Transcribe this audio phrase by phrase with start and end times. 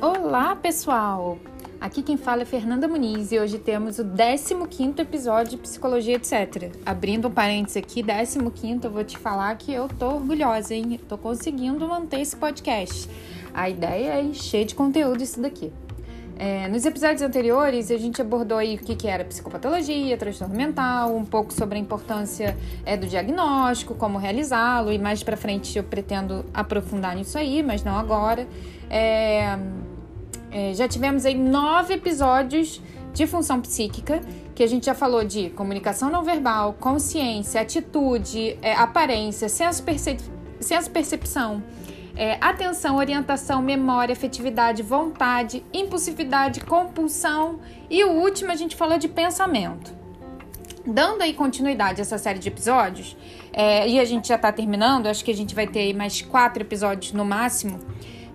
[0.00, 1.38] Olá, pessoal!
[1.80, 6.72] Aqui quem fala é Fernanda Muniz e hoje temos o 15º episódio de Psicologia Etc.
[6.84, 10.98] Abrindo um parênteses aqui, 15º, eu vou te falar que eu tô orgulhosa, hein?
[11.08, 13.08] Tô conseguindo manter esse podcast.
[13.54, 15.72] A ideia é encher de conteúdo isso daqui.
[16.38, 21.16] É, nos episódios anteriores, a gente abordou aí o que, que era psicopatologia, transtorno mental,
[21.16, 22.54] um pouco sobre a importância
[22.84, 27.82] é, do diagnóstico, como realizá-lo, e mais para frente eu pretendo aprofundar nisso aí, mas
[27.82, 28.46] não agora.
[28.90, 29.58] É,
[30.50, 32.82] é, já tivemos aí nove episódios
[33.14, 34.20] de função psíquica,
[34.54, 40.20] que a gente já falou de comunicação não verbal, consciência, atitude, é, aparência, senso, percep
[40.60, 41.62] senso percepção
[42.16, 49.06] é, atenção, orientação, memória, afetividade, vontade, impulsividade, compulsão e o último a gente falou de
[49.06, 49.94] pensamento.
[50.86, 53.16] Dando aí continuidade a essa série de episódios,
[53.52, 56.62] é, e a gente já está terminando, acho que a gente vai ter mais quatro
[56.62, 57.80] episódios no máximo.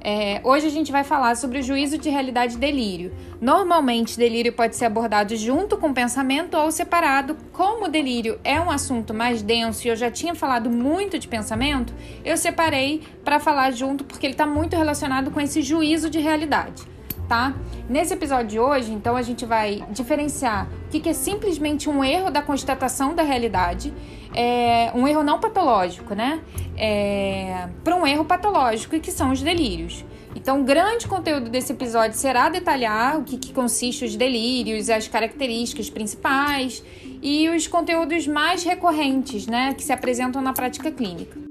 [0.04, 3.14] É, hoje a gente vai falar sobre o juízo de realidade e delírio.
[3.40, 7.38] Normalmente, delírio pode ser abordado junto com pensamento ou separado.
[7.54, 11.94] Como delírio é um assunto mais denso e eu já tinha falado muito de pensamento,
[12.26, 16.92] eu separei para falar junto porque ele está muito relacionado com esse juízo de realidade
[17.32, 17.56] tá?
[17.88, 22.30] Nesse episódio de hoje, então, a gente vai diferenciar o que, é simplesmente um erro
[22.30, 23.94] da constatação da realidade,
[24.36, 26.42] é, um erro não patológico, né?
[26.76, 30.04] É, para um erro patológico, que são os delírios.
[30.36, 35.08] Então, o grande conteúdo desse episódio será detalhar o que, que consiste os delírios, as
[35.08, 36.84] características principais
[37.22, 41.51] e os conteúdos mais recorrentes, né, que se apresentam na prática clínica.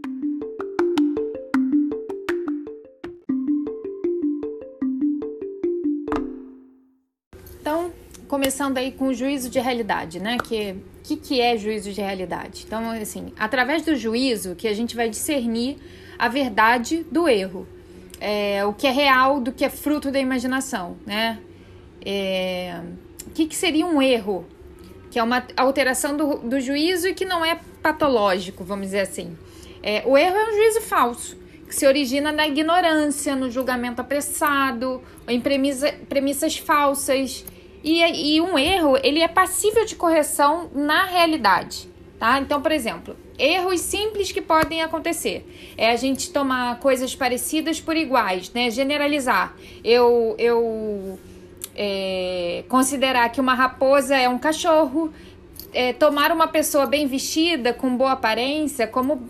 [8.31, 10.39] Começando aí com o juízo de realidade, né?
[10.39, 12.63] Que que, que é juízo de realidade?
[12.65, 15.77] Então, assim, através do juízo que a gente vai discernir
[16.17, 17.67] a verdade do erro,
[18.21, 21.41] é, o que é real do que é fruto da imaginação, né?
[22.05, 22.81] É,
[23.27, 24.47] o que, que seria um erro?
[25.11, 29.37] Que é uma alteração do, do juízo e que não é patológico, vamos dizer assim.
[29.83, 35.03] É, o erro é um juízo falso, que se origina na ignorância, no julgamento apressado,
[35.27, 37.45] em premissa, premissas falsas
[37.83, 42.39] e, e um erro, ele é passível de correção na realidade, tá?
[42.39, 45.47] Então, por exemplo, erros simples que podem acontecer
[45.77, 48.71] é a gente tomar coisas parecidas por iguais, né?
[48.71, 49.55] Generalizar.
[49.83, 51.19] Eu, eu
[51.75, 55.13] é, considerar que uma raposa é um cachorro,
[55.73, 59.29] é, tomar uma pessoa bem vestida, com boa aparência, como,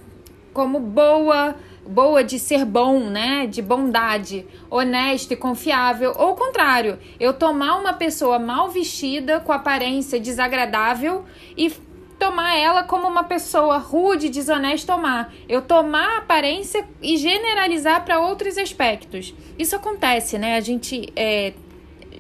[0.53, 1.55] como boa
[1.87, 3.47] boa de ser bom, né?
[3.47, 6.15] De bondade, honesto e confiável.
[6.17, 11.25] Ou o contrário, eu tomar uma pessoa mal vestida, com aparência desagradável
[11.57, 11.71] e
[12.19, 15.33] tomar ela como uma pessoa rude, desonesta tomar.
[15.49, 19.35] Eu tomar a aparência e generalizar para outros aspectos.
[19.59, 20.57] Isso acontece, né?
[20.57, 21.55] A gente é,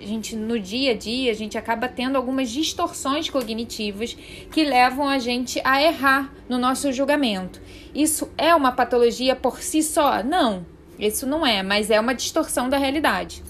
[0.07, 4.17] gente no dia a dia a gente acaba tendo algumas distorções cognitivas
[4.51, 7.61] que levam a gente a errar no nosso julgamento.
[7.95, 10.23] Isso é uma patologia por si só?
[10.23, 10.65] Não,
[10.99, 13.43] isso não é, mas é uma distorção da realidade.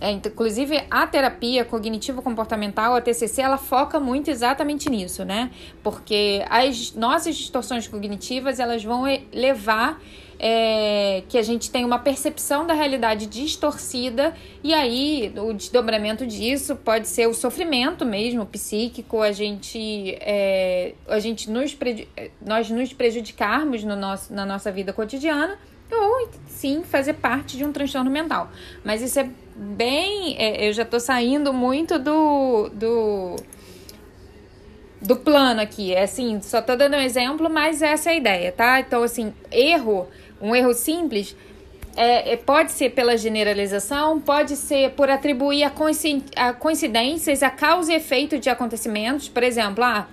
[0.00, 5.50] É, inclusive, a terapia cognitivo-comportamental, a TCC, ela foca muito exatamente nisso, né?
[5.82, 10.00] Porque as nossas distorções cognitivas, elas vão levar
[10.38, 16.76] é, que a gente tem uma percepção da realidade distorcida e aí o desdobramento disso
[16.76, 21.76] pode ser o sofrimento mesmo psíquico, a gente, é, a gente nos,
[22.44, 25.58] nós nos prejudicarmos no nosso, na nossa vida cotidiana
[25.90, 28.50] ou sim fazer parte de um transtorno mental.
[28.84, 30.36] Mas isso é bem.
[30.38, 32.68] É, eu já tô saindo muito do.
[32.72, 33.36] do
[35.00, 38.50] do plano aqui, é assim, só tô dando um exemplo, mas essa é a ideia,
[38.50, 38.80] tá?
[38.80, 40.08] Então, assim, erro
[40.40, 41.36] um erro simples
[41.96, 45.72] é, é, pode ser pela generalização, pode ser por atribuir a,
[46.36, 49.28] a coincidências, a causa e efeito de acontecimentos.
[49.28, 50.06] Por exemplo, ah,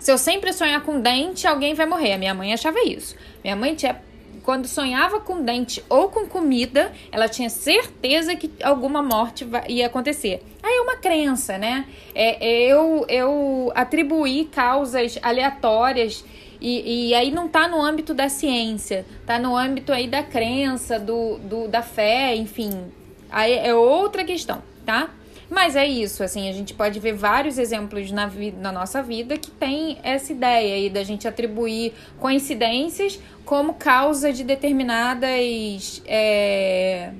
[0.00, 2.14] se eu sempre sonhar com dente, alguém vai morrer.
[2.14, 3.14] A minha mãe achava isso.
[3.44, 4.00] Minha mãe tinha
[4.42, 10.42] quando sonhava com dente ou com comida, ela tinha certeza que alguma morte ia acontecer.
[10.62, 11.84] Aí é uma crença, né?
[12.14, 16.24] É, é eu, eu atribuir causas aleatórias
[16.60, 20.98] e, e aí não está no âmbito da ciência, está no âmbito aí da crença,
[20.98, 22.92] do, do, da fé, enfim.
[23.30, 25.10] Aí é outra questão, tá?
[25.50, 29.50] Mas é isso, assim, a gente pode ver vários exemplos na, na nossa vida que
[29.50, 36.02] tem essa ideia aí da gente atribuir coincidências como causa de determinadas.
[36.06, 37.12] É,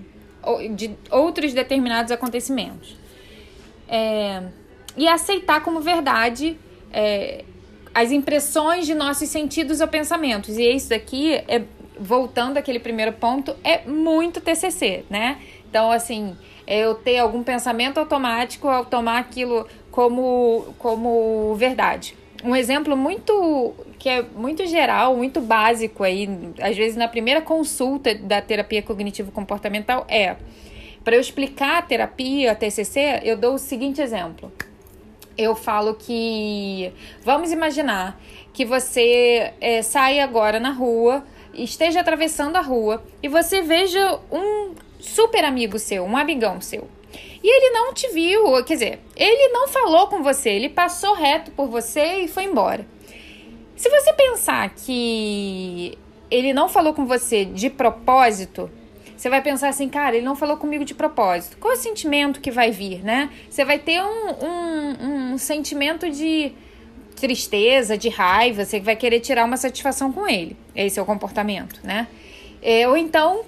[0.74, 2.96] de outros determinados acontecimentos.
[3.88, 4.42] É,
[4.96, 6.58] e aceitar como verdade
[6.92, 7.44] é,
[7.94, 10.56] as impressões de nossos sentidos ou pensamentos.
[10.56, 11.62] E isso daqui, é,
[11.98, 15.38] voltando àquele primeiro ponto, é muito TCC, né?
[15.68, 16.36] Então, assim,
[16.66, 22.16] é eu ter algum pensamento automático ao tomar aquilo como, como verdade.
[22.44, 26.28] Um exemplo muito que é muito geral, muito básico aí,
[26.60, 30.36] às vezes na primeira consulta da terapia cognitivo comportamental é
[31.02, 34.52] para eu explicar a terapia, a TCC, eu dou o seguinte exemplo.
[35.38, 36.92] Eu falo que
[37.22, 38.20] vamos imaginar
[38.52, 41.24] que você é, sai agora na rua,
[41.54, 46.88] esteja atravessando a rua e você veja um super amigo seu, um amigão seu.
[47.40, 51.52] E ele não te viu, quer dizer, ele não falou com você, ele passou reto
[51.52, 52.84] por você e foi embora.
[53.76, 55.96] Se você pensar que
[56.28, 58.68] ele não falou com você de propósito,
[59.18, 61.56] você vai pensar assim, cara, ele não falou comigo de propósito.
[61.58, 63.28] Qual é o sentimento que vai vir, né?
[63.50, 66.52] Você vai ter um, um, um sentimento de
[67.16, 70.56] tristeza, de raiva, você vai querer tirar uma satisfação com ele.
[70.72, 72.06] Esse é o comportamento, né?
[72.62, 73.44] É, ou então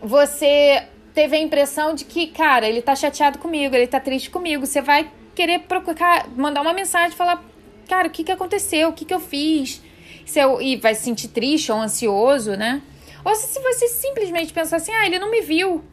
[0.00, 4.64] você teve a impressão de que, cara, ele tá chateado comigo, ele tá triste comigo.
[4.64, 7.42] Você vai querer procurar, mandar uma mensagem, falar,
[7.88, 8.90] cara, o que que aconteceu?
[8.90, 9.82] O que que eu fiz?
[10.24, 12.80] Seu, e vai se sentir triste ou ansioso, né?
[13.24, 15.84] Ou se você simplesmente pensar assim, ah, ele não me viu.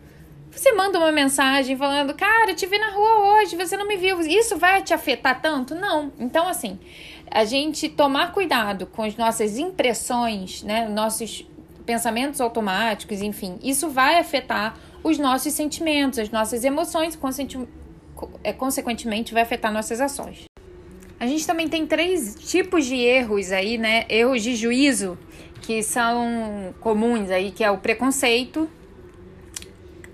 [0.52, 3.98] Você manda uma mensagem falando, cara, eu te vi na rua hoje, você não me
[3.98, 4.20] viu.
[4.22, 5.76] Isso vai te afetar tanto?
[5.76, 6.12] Não.
[6.20, 6.80] Então, assim,
[7.30, 10.88] a gente tomar cuidado com as nossas impressões, né?
[10.88, 11.46] Nossos
[11.86, 17.18] pensamentos automáticos, enfim, isso vai afetar os nossos sentimentos, as nossas emoções,
[18.44, 20.46] é, consequentemente vai afetar nossas ações.
[21.20, 24.06] A gente também tem três tipos de erros aí, né?
[24.10, 25.18] Erros de juízo
[25.62, 28.70] que são comuns aí, que é o preconceito,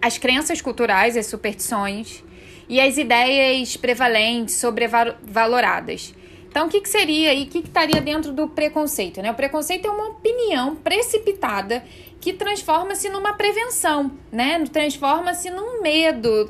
[0.02, 2.24] as crenças culturais, as superstições
[2.68, 6.14] e as ideias prevalentes, sobrevaloradas.
[6.54, 9.20] Então, o que, que seria aí, o que, que estaria dentro do preconceito?
[9.24, 9.32] Né?
[9.32, 11.84] O preconceito é uma opinião precipitada
[12.22, 14.64] que transforma-se numa prevenção, né?
[14.72, 16.48] Transforma-se num medo.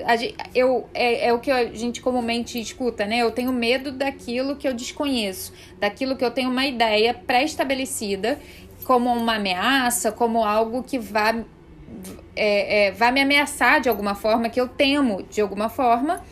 [0.53, 3.19] Eu, é, é, o que a gente comumente escuta, né?
[3.19, 8.39] Eu tenho medo daquilo que eu desconheço, daquilo que eu tenho uma ideia pré-estabelecida
[8.83, 11.45] como uma ameaça, como algo que vai,
[12.35, 16.23] é, é, vai me ameaçar de alguma forma, que eu temo de alguma forma.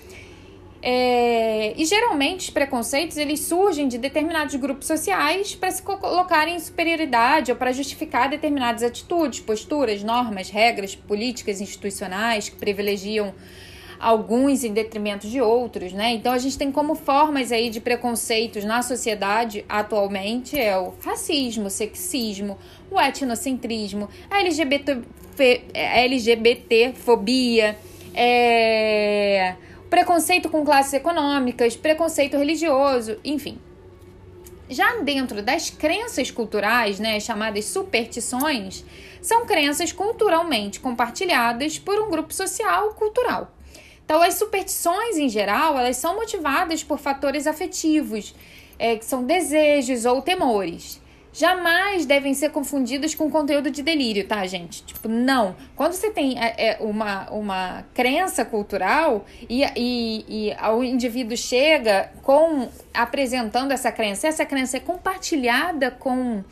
[0.84, 6.60] É, e geralmente os preconceitos eles surgem de determinados grupos sociais para se colocarem em
[6.60, 13.32] superioridade ou para justificar determinadas atitudes, posturas, normas, regras, políticas institucionais que privilegiam
[14.02, 16.14] alguns em detrimento de outros, né?
[16.14, 21.68] Então a gente tem como formas aí de preconceitos na sociedade atualmente é o racismo,
[21.68, 22.58] o sexismo,
[22.90, 25.02] o etnocentrismo, a LGBT,
[25.76, 27.78] a LGBT fobia,
[28.14, 29.56] é
[29.90, 33.60] preconceito com classes econômicas, preconceito religioso, enfim.
[34.70, 38.86] Já dentro das crenças culturais, né, chamadas superstições,
[39.22, 43.52] são crenças culturalmente compartilhadas por um grupo social cultural.
[44.12, 48.36] Então, as superstições, em geral, elas são motivadas por fatores afetivos,
[48.78, 51.00] é, que são desejos ou temores
[51.34, 54.84] jamais devem ser confundidas com conteúdo de delírio, tá, gente?
[54.84, 55.56] Tipo, não.
[55.76, 62.12] Quando você tem é, é, uma, uma crença cultural e, e, e o indivíduo chega
[62.22, 66.44] com apresentando essa crença, essa crença é compartilhada com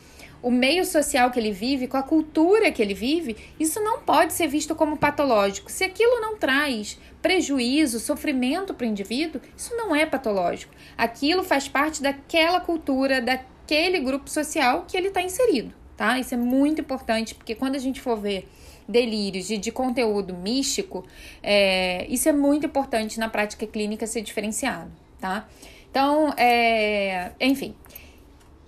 [0.42, 4.32] o meio social que ele vive, com a cultura que ele vive, isso não pode
[4.32, 5.70] ser visto como patológico.
[5.70, 10.72] Se aquilo não traz prejuízo, sofrimento para o indivíduo, isso não é patológico.
[10.96, 16.18] Aquilo faz parte daquela cultura, da, aquele grupo social que ele está inserido, tá?
[16.18, 18.48] Isso é muito importante, porque quando a gente for ver
[18.88, 21.06] delírios de, de conteúdo místico,
[21.40, 25.48] é, isso é muito importante na prática clínica ser diferenciado, tá?
[25.88, 27.76] Então, é, enfim.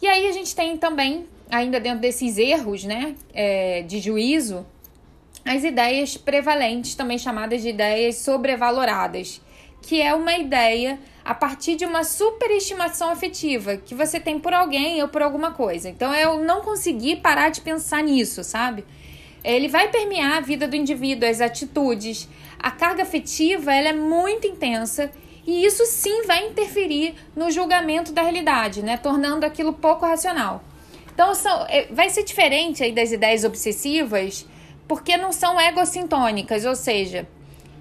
[0.00, 4.66] E aí a gente tem também, ainda dentro desses erros, né, é, de juízo,
[5.44, 9.40] as ideias prevalentes, também chamadas de ideias sobrevaloradas,
[9.82, 15.02] que é uma ideia a partir de uma superestimação afetiva que você tem por alguém
[15.02, 15.90] ou por alguma coisa.
[15.90, 18.84] Então eu não conseguir parar de pensar nisso, sabe?
[19.44, 22.28] Ele vai permear a vida do indivíduo, as atitudes.
[22.58, 25.10] A carga afetiva ela é muito intensa
[25.44, 28.96] e isso sim vai interferir no julgamento da realidade, né?
[28.96, 30.62] Tornando aquilo pouco racional.
[31.14, 34.46] Então são, é, vai ser diferente aí das ideias obsessivas,
[34.88, 37.26] porque não são egocintônicas, ou seja,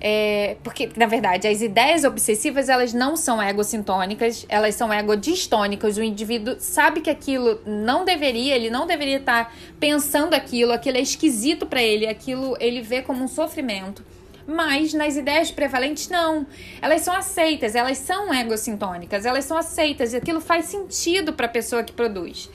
[0.04, 5.96] é, porque, na verdade, as ideias obsessivas, elas não são egocintônicas, elas são egodistônicas.
[5.96, 11.02] O indivíduo sabe que aquilo não deveria, ele não deveria estar pensando aquilo, aquilo é
[11.02, 14.04] esquisito para ele, aquilo ele vê como um sofrimento.
[14.48, 16.48] Mas nas ideias prevalentes, não.
[16.82, 21.50] Elas são aceitas, elas são egocintônicas, elas são aceitas e aquilo faz sentido para a
[21.50, 22.50] pessoa que produz.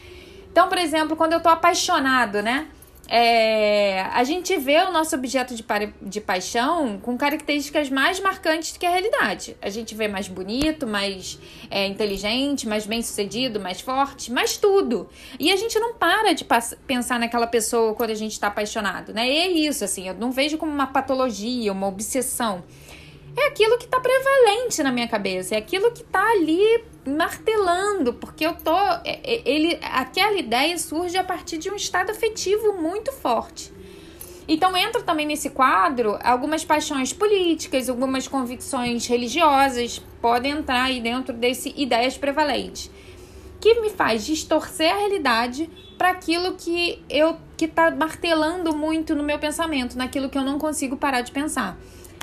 [0.56, 2.66] Então, por exemplo, quando eu tô apaixonado, né?
[3.08, 5.64] é, a gente vê o nosso objeto de,
[6.00, 9.54] de paixão com características mais marcantes do que a realidade.
[9.60, 11.38] A gente vê mais bonito, mais
[11.70, 15.08] é, inteligente, mais bem sucedido, mais forte, mais tudo.
[15.38, 16.46] E a gente não para de
[16.86, 19.28] pensar naquela pessoa quando a gente está apaixonado, né?
[19.28, 22.64] E é isso, assim, eu não vejo como uma patologia, uma obsessão
[23.36, 28.46] é aquilo que tá prevalente na minha cabeça, é aquilo que tá ali martelando, porque
[28.46, 28.76] eu tô.
[29.04, 33.72] É, é, ele, aquela ideia surge a partir de um estado afetivo muito forte.
[34.48, 41.32] Então entra também nesse quadro algumas paixões políticas, algumas convicções religiosas podem entrar aí dentro
[41.34, 42.90] desse ideias prevalentes,
[43.60, 49.22] que me faz distorcer a realidade para aquilo que eu que tá martelando muito no
[49.22, 51.76] meu pensamento, naquilo que eu não consigo parar de pensar.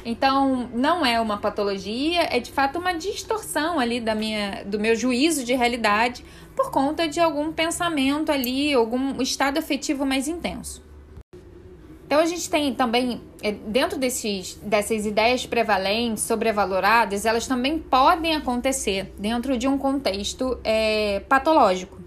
[0.05, 4.95] Então, não é uma patologia, é de fato uma distorção ali da minha, do meu
[4.95, 10.83] juízo de realidade por conta de algum pensamento ali, algum estado afetivo mais intenso.
[12.05, 18.36] Então a gente tem também, é, dentro desses, dessas ideias prevalentes, sobrevaloradas, elas também podem
[18.36, 22.02] acontecer dentro de um contexto é, patológico.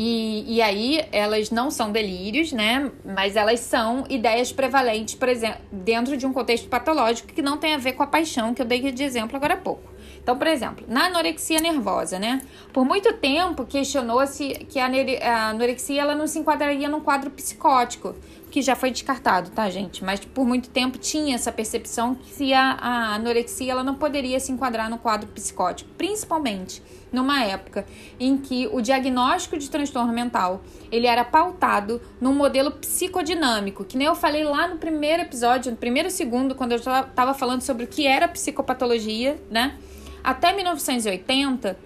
[0.00, 2.88] E, e aí elas não são delírios, né?
[3.04, 7.74] Mas elas são ideias prevalentes, por exemplo, dentro de um contexto patológico que não tem
[7.74, 9.90] a ver com a paixão que eu dei de exemplo agora há pouco.
[10.22, 12.40] Então, por exemplo, na anorexia nervosa, né?
[12.72, 18.14] Por muito tempo questionou-se que a anorexia ela não se enquadraria num quadro psicótico,
[18.48, 20.04] que já foi descartado, tá, gente?
[20.04, 24.50] Mas por muito tempo tinha essa percepção que a, a anorexia ela não poderia se
[24.52, 27.86] enquadrar no quadro psicótico, principalmente numa época
[28.20, 30.62] em que o diagnóstico de transtorno mental
[30.92, 35.76] ele era pautado num modelo psicodinâmico, que nem eu falei lá no primeiro episódio, no
[35.76, 39.76] primeiro segundo, quando eu estava falando sobre o que era psicopatologia, né?
[40.22, 41.78] Até 1980,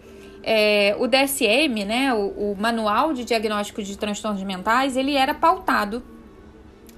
[0.42, 6.02] é, o DSM, né, o, o Manual de Diagnóstico de Transtornos Mentais, ele era pautado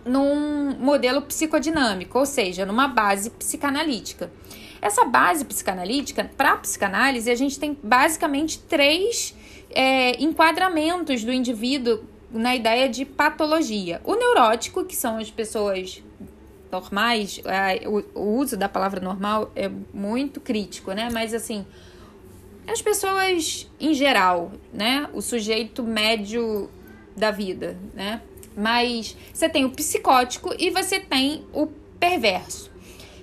[0.05, 4.31] num modelo psicodinâmico, ou seja, numa base psicanalítica.
[4.81, 9.35] Essa base psicanalítica, para psicanálise, a gente tem basicamente três
[9.71, 14.01] é, enquadramentos do indivíduo na ideia de patologia.
[14.05, 16.03] O neurótico, que são as pessoas
[16.71, 21.09] normais, é, o, o uso da palavra normal é muito crítico, né?
[21.13, 21.65] Mas assim,
[22.67, 25.09] as pessoas em geral, né?
[25.13, 26.69] O sujeito médio
[27.17, 28.21] da vida, né?
[28.57, 31.67] Mas você tem o psicótico e você tem o
[31.99, 32.71] perverso.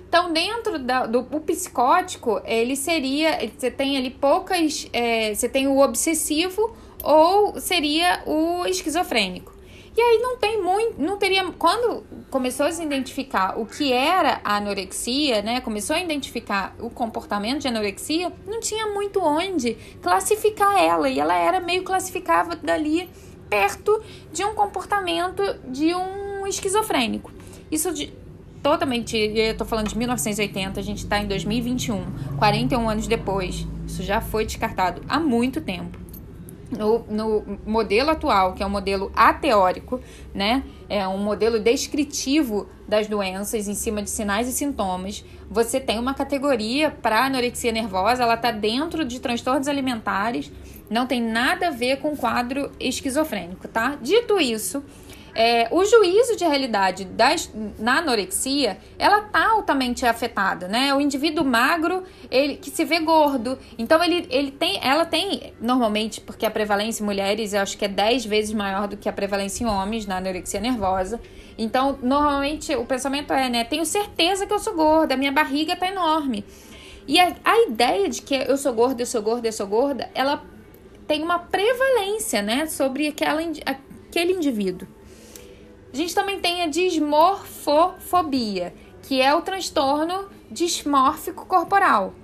[0.08, 3.38] Então, dentro da, do psicótico, ele seria.
[3.56, 4.86] Você tem ali poucas.
[4.92, 9.52] É, você tem o obsessivo ou seria o esquizofrênico.
[9.94, 11.44] E aí não tem muito, não teria.
[11.58, 15.60] Quando começou a se identificar o que era a anorexia, né?
[15.60, 21.10] Começou a identificar o comportamento de anorexia, não tinha muito onde classificar ela.
[21.10, 23.08] E ela era meio classificável dali
[23.52, 27.30] perto de um comportamento de um esquizofrênico.
[27.70, 28.10] Isso de,
[28.62, 29.14] totalmente.
[29.14, 32.02] Eu tô falando de 1980, a gente tá em 2021,
[32.38, 33.66] 41 anos depois.
[33.86, 36.00] Isso já foi descartado há muito tempo.
[36.70, 40.00] No, no modelo atual, que é um modelo ateórico,
[40.32, 40.64] né?
[40.88, 45.22] É um modelo descritivo das doenças em cima de sinais e sintomas.
[45.50, 50.50] Você tem uma categoria para anorexia nervosa, ela tá dentro de transtornos alimentares,
[50.92, 53.96] não tem nada a ver com quadro esquizofrênico, tá?
[54.00, 54.84] Dito isso,
[55.34, 60.94] é, o juízo de realidade das, na anorexia, ela tá altamente afetada, né?
[60.94, 66.20] O indivíduo magro, ele que se vê gordo, então ele, ele tem, ela tem normalmente,
[66.20, 69.12] porque a prevalência em mulheres eu acho que é 10 vezes maior do que a
[69.12, 71.18] prevalência em homens na anorexia nervosa.
[71.56, 73.64] Então, normalmente o pensamento é, né?
[73.64, 76.44] Tenho certeza que eu sou gorda, minha barriga tá enorme.
[77.06, 80.10] E a, a ideia de que eu sou gorda, eu sou gorda, eu sou gorda,
[80.14, 80.42] ela
[81.12, 84.88] tem uma prevalência, né, sobre aquela, aquele indivíduo.
[85.92, 92.14] A gente também tem a dismorfofobia, que é o transtorno dismórfico corporal.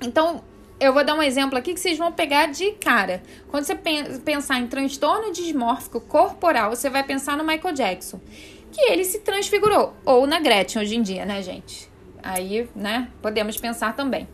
[0.00, 0.40] Então,
[0.78, 3.24] eu vou dar um exemplo aqui que vocês vão pegar de cara.
[3.48, 8.20] Quando você pensar em transtorno dismórfico corporal, você vai pensar no Michael Jackson,
[8.70, 11.90] que ele se transfigurou, ou na Gretchen hoje em dia, né, gente?
[12.22, 14.28] Aí, né, podemos pensar também.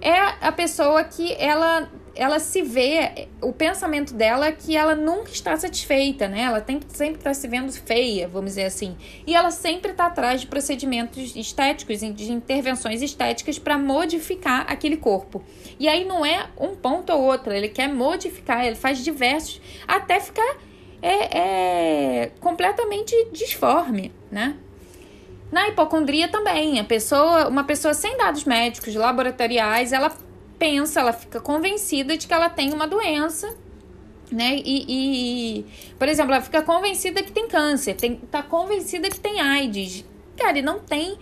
[0.00, 5.30] É a pessoa que ela ela se vê, o pensamento dela é que ela nunca
[5.30, 6.42] está satisfeita, né?
[6.42, 8.96] Ela tem que sempre estar tá se vendo feia, vamos dizer assim.
[9.26, 15.42] E ela sempre está atrás de procedimentos estéticos, de intervenções estéticas para modificar aquele corpo.
[15.78, 20.20] E aí não é um ponto ou outro, ele quer modificar, ele faz diversos, até
[20.20, 20.56] ficar
[21.00, 21.38] é,
[22.24, 24.56] é completamente disforme, né?
[25.50, 30.10] Na hipocondria também, a pessoa, uma pessoa sem dados médicos laboratoriais, ela
[30.62, 33.52] pensa, ela fica convencida de que ela tem uma doença,
[34.30, 34.54] né?
[34.64, 34.84] E,
[35.58, 35.66] e
[35.98, 40.04] por exemplo, ela fica convencida que tem câncer, tem, tá convencida que tem AIDS.
[40.36, 41.18] Cara, e não tem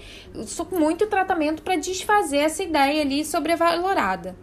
[0.71, 4.37] muito tratamento para desfazer essa ideia ali sobrevalorada.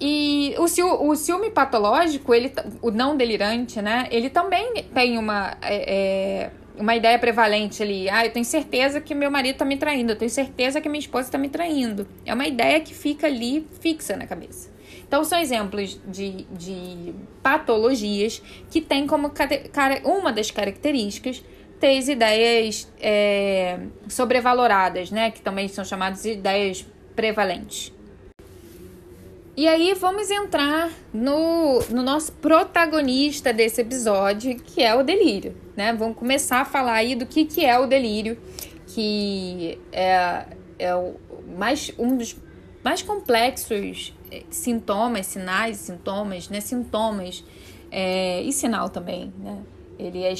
[0.00, 4.08] E o, ciú, o ciúme patológico, ele, o não delirante, né?
[4.10, 5.56] Ele também tem uma.
[5.62, 8.08] É, é uma ideia prevalente ali.
[8.08, 11.00] Ah, eu tenho certeza que meu marido tá me traindo, eu tenho certeza que minha
[11.00, 12.06] esposa tá me traindo.
[12.24, 14.70] É uma ideia que fica ali fixa na cabeça.
[15.06, 17.12] Então, são exemplos de, de
[17.42, 19.32] patologias que tem como
[20.04, 21.42] uma das características
[21.80, 25.30] ter as ideias é, sobrevaloradas, né?
[25.30, 26.86] Que também são chamadas de ideias
[27.16, 27.92] prevalentes.
[29.60, 35.92] E aí vamos entrar no, no nosso protagonista desse episódio, que é o delírio, né?
[35.92, 38.38] Vamos começar a falar aí do que, que é o delírio,
[38.86, 40.46] que é,
[40.78, 41.16] é o
[41.58, 42.38] mais, um dos
[42.82, 46.62] mais complexos é, sintomas, sinais, sintomas, né?
[46.62, 47.44] Sintomas
[47.90, 49.58] é, e sinal também, né?
[49.98, 50.32] Ele é,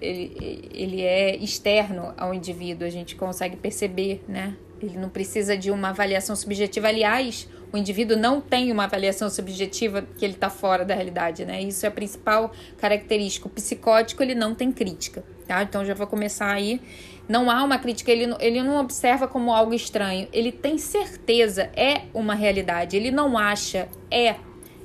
[0.00, 4.56] ele, ele é externo ao indivíduo, a gente consegue perceber, né?
[4.80, 6.88] Ele não precisa de uma avaliação subjetiva.
[6.88, 11.62] Aliás, o indivíduo não tem uma avaliação subjetiva que ele está fora da realidade, né?
[11.62, 13.46] Isso é a principal característica.
[13.46, 15.62] O psicótico, ele não tem crítica, tá?
[15.62, 16.80] Então, já vou começar aí.
[17.26, 20.28] Não há uma crítica, ele, ele não observa como algo estranho.
[20.32, 22.96] Ele tem certeza, é uma realidade.
[22.96, 24.36] Ele não acha, é.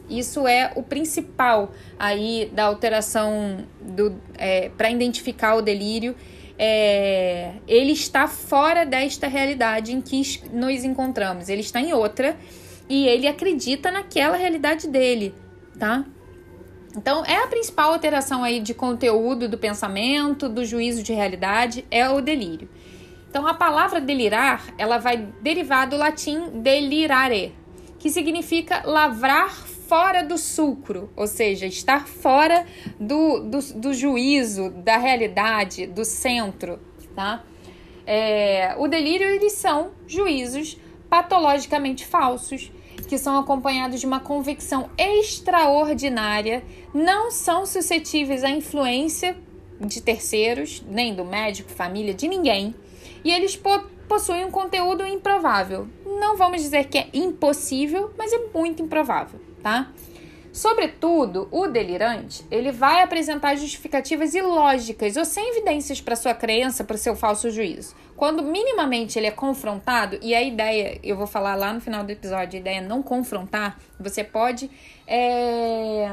[0.10, 6.16] Isso é o principal aí da alteração do é, para identificar o delírio.
[6.58, 10.22] É, ele está fora desta realidade em que
[10.54, 11.50] nos encontramos.
[11.50, 12.38] Ele está em outra
[12.90, 15.34] e ele acredita naquela realidade dele,
[15.78, 16.06] tá?
[16.96, 22.10] Então, é a principal alteração aí de conteúdo do pensamento, do juízo de realidade, é
[22.10, 22.68] o delírio.
[23.30, 27.54] Então, a palavra delirar, ela vai derivar do latim delirare,
[28.00, 29.52] que significa lavrar
[29.88, 32.66] fora do sucro, ou seja, estar fora
[33.00, 36.80] do, do, do juízo, da realidade, do centro,
[37.16, 37.44] tá?
[38.06, 42.72] É, o delírio, eles são juízos patologicamente falsos
[43.08, 49.38] que são acompanhados de uma convicção extraordinária, não são suscetíveis à influência
[49.80, 52.76] de terceiros, nem do médico, família, de ninguém,
[53.24, 55.86] e eles po possuem um conteúdo improvável.
[56.06, 59.92] Não vamos dizer que é impossível, mas é muito improvável, tá?
[60.58, 66.96] Sobretudo, o delirante, ele vai apresentar justificativas ilógicas ou sem evidências para sua crença, para
[66.96, 67.96] o seu falso juízo.
[68.16, 72.10] Quando minimamente ele é confrontado, e a ideia, eu vou falar lá no final do
[72.10, 74.68] episódio, a ideia é não confrontar, você pode
[75.06, 76.10] é,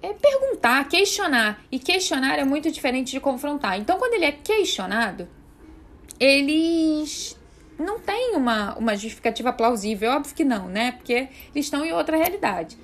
[0.00, 1.62] é perguntar, questionar.
[1.70, 3.78] E questionar é muito diferente de confrontar.
[3.78, 5.28] Então, quando ele é questionado,
[6.18, 7.38] eles
[7.80, 10.92] não tem uma, uma justificativa plausível, óbvio que não, né?
[10.92, 12.76] Porque eles estão em outra realidade.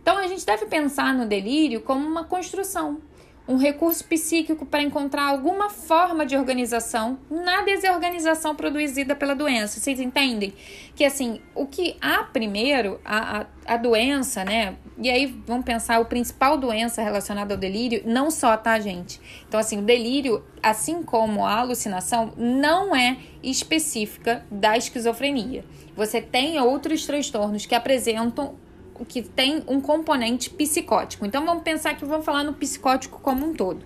[0.00, 3.00] Então a gente deve pensar no delírio como uma construção,
[3.46, 9.80] um recurso psíquico para encontrar alguma forma de organização na desorganização produzida pela doença.
[9.80, 10.54] Vocês entendem?
[10.94, 14.76] Que assim, o que há primeiro, a, a, a doença, né?
[14.96, 19.20] E aí vamos pensar o principal doença relacionada ao delírio, não só, tá, gente?
[19.48, 25.64] Então, assim, o delírio, assim como a alucinação, não é específica da esquizofrenia.
[25.96, 28.54] Você tem outros transtornos que apresentam
[29.04, 31.24] que tem um componente psicótico.
[31.26, 33.84] Então vamos pensar que vamos falar no psicótico como um todo.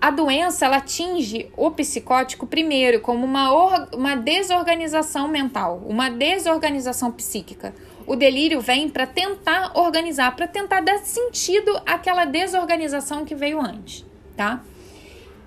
[0.00, 7.74] A doença ela atinge o psicótico primeiro como uma, uma desorganização mental, uma desorganização psíquica.
[8.06, 14.04] O delírio vem para tentar organizar, para tentar dar sentido àquela desorganização que veio antes,
[14.36, 14.64] tá?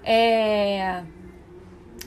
[0.03, 1.01] É...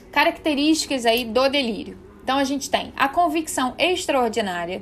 [0.09, 1.97] Características aí do delírio.
[2.23, 4.81] Então a gente tem a convicção extraordinária,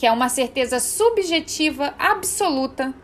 [0.00, 2.94] que é uma certeza subjetiva absoluta,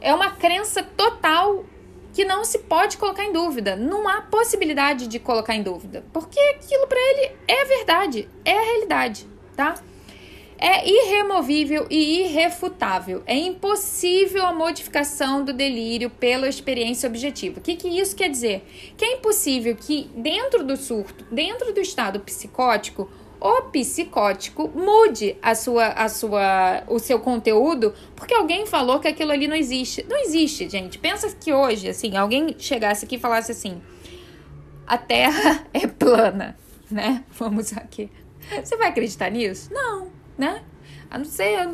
[0.00, 1.64] é uma crença total
[2.12, 3.74] que não se pode colocar em dúvida.
[3.74, 8.62] Não há possibilidade de colocar em dúvida, porque aquilo para ele é verdade, é a
[8.62, 9.74] realidade, tá?
[10.56, 13.24] É irremovível e irrefutável.
[13.26, 17.58] É impossível a modificação do delírio pela experiência objetiva.
[17.58, 18.64] O que, que isso quer dizer?
[18.96, 23.10] Que é impossível que, dentro do surto, dentro do estado psicótico,
[23.46, 29.30] o psicótico mude a sua, a sua, o seu conteúdo porque alguém falou que aquilo
[29.30, 30.04] ali não existe.
[30.08, 30.98] Não existe, gente.
[30.98, 33.80] Pensa que hoje, assim, alguém chegasse aqui e falasse assim:
[34.86, 36.56] a Terra é plana,
[36.90, 37.24] né?
[37.30, 38.10] Vamos aqui.
[38.62, 39.72] Você vai acreditar nisso?
[39.72, 40.62] Não, né?
[41.16, 41.66] A não ser,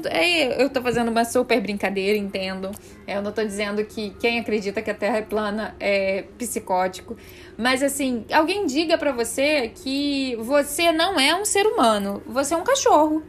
[0.56, 2.70] eu tô fazendo uma super brincadeira, entendo.
[3.08, 7.16] Eu não tô dizendo que quem acredita que a Terra é plana é psicótico.
[7.58, 12.56] Mas assim, alguém diga para você que você não é um ser humano, você é
[12.56, 13.24] um cachorro.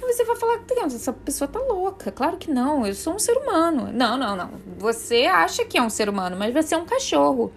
[0.00, 2.10] Você vai falar, essa pessoa tá louca.
[2.10, 3.90] Claro que não, eu sou um ser humano.
[3.92, 4.52] Não, não, não.
[4.78, 7.52] Você acha que é um ser humano, mas você é um cachorro.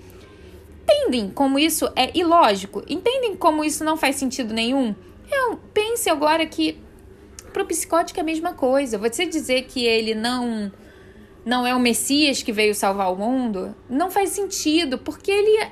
[0.84, 2.84] Entendem como isso é ilógico?
[2.86, 4.94] Entendem como isso não faz sentido nenhum?
[5.32, 6.84] Eu pense agora que
[7.56, 8.98] pro psicótico é a mesma coisa.
[8.98, 10.70] Você dizer que ele não
[11.46, 15.72] não é o Messias que veio salvar o mundo, não faz sentido, porque ele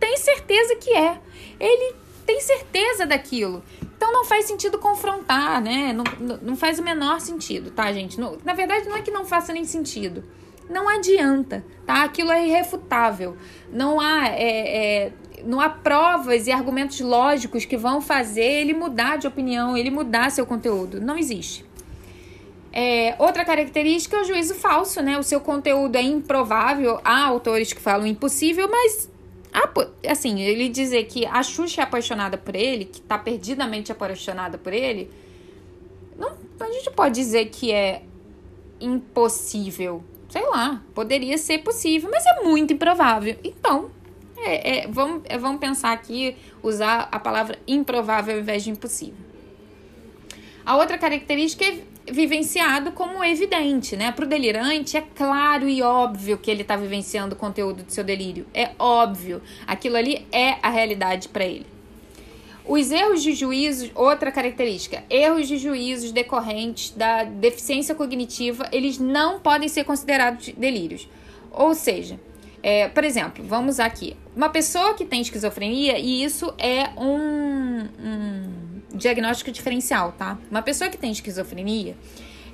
[0.00, 1.20] tem certeza que é.
[1.60, 1.94] Ele
[2.26, 3.62] tem certeza daquilo.
[3.80, 5.92] Então não faz sentido confrontar, né?
[5.92, 6.04] Não,
[6.42, 8.18] não faz o menor sentido, tá, gente?
[8.18, 10.24] Não, na verdade, não é que não faça nem sentido.
[10.68, 12.02] Não adianta, tá?
[12.02, 13.36] Aquilo é irrefutável.
[13.70, 15.12] Não há, é, é,
[15.44, 20.30] não há provas e argumentos lógicos que vão fazer ele mudar de opinião, ele mudar
[20.30, 21.00] seu conteúdo.
[21.00, 21.64] Não existe.
[22.72, 25.18] É, outra característica é o juízo falso, né?
[25.18, 27.00] O seu conteúdo é improvável.
[27.04, 29.10] Há autores que falam impossível, mas
[30.06, 34.72] assim, ele dizer que a Xuxa é apaixonada por ele, que tá perdidamente apaixonada por
[34.72, 35.10] ele,
[36.16, 38.02] não, a gente pode dizer que é
[38.80, 40.02] impossível.
[40.28, 43.36] Sei lá, poderia ser possível, mas é muito improvável.
[43.42, 43.90] Então,
[44.44, 49.28] é, é, vamos, é, vamos pensar aqui, usar a palavra improvável ao invés de impossível.
[50.64, 51.78] A outra característica é
[52.10, 54.12] vivenciado como evidente, né?
[54.12, 58.04] Para o delirante é claro e óbvio que ele está vivenciando o conteúdo do seu
[58.04, 58.46] delírio.
[58.52, 59.42] É óbvio.
[59.66, 61.66] Aquilo ali é a realidade para ele.
[62.66, 69.40] Os erros de juízo, outra característica, erros de juízos decorrentes da deficiência cognitiva, eles não
[69.40, 71.08] podem ser considerados delírios.
[71.50, 72.20] Ou seja,
[72.62, 78.82] é, por exemplo, vamos aqui, uma pessoa que tem esquizofrenia, e isso é um, um
[78.94, 80.38] diagnóstico diferencial, tá?
[80.50, 81.96] Uma pessoa que tem esquizofrenia,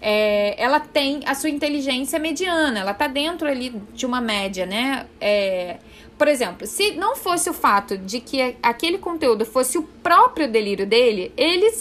[0.00, 5.06] é, ela tem a sua inteligência mediana, ela tá dentro ali de uma média, né?
[5.18, 5.78] É,
[6.18, 10.86] por exemplo, se não fosse o fato de que aquele conteúdo fosse o próprio delírio
[10.86, 11.72] dele, ele,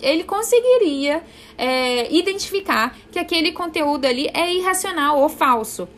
[0.00, 1.22] ele conseguiria
[1.58, 5.88] é, identificar que aquele conteúdo ali é irracional ou falso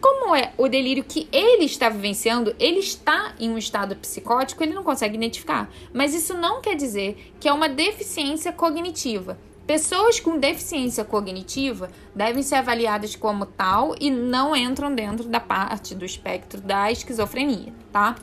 [0.00, 4.74] como é o delírio que ele está vivenciando, ele está em um estado psicótico, ele
[4.74, 5.70] não consegue identificar.
[5.92, 9.38] Mas isso não quer dizer que é uma deficiência cognitiva.
[9.66, 15.92] Pessoas com deficiência cognitiva devem ser avaliadas como tal e não entram dentro da parte
[15.92, 18.14] do espectro da esquizofrenia, tá?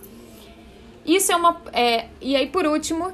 [1.05, 1.61] Isso é uma.
[1.73, 3.11] É, e aí, por último,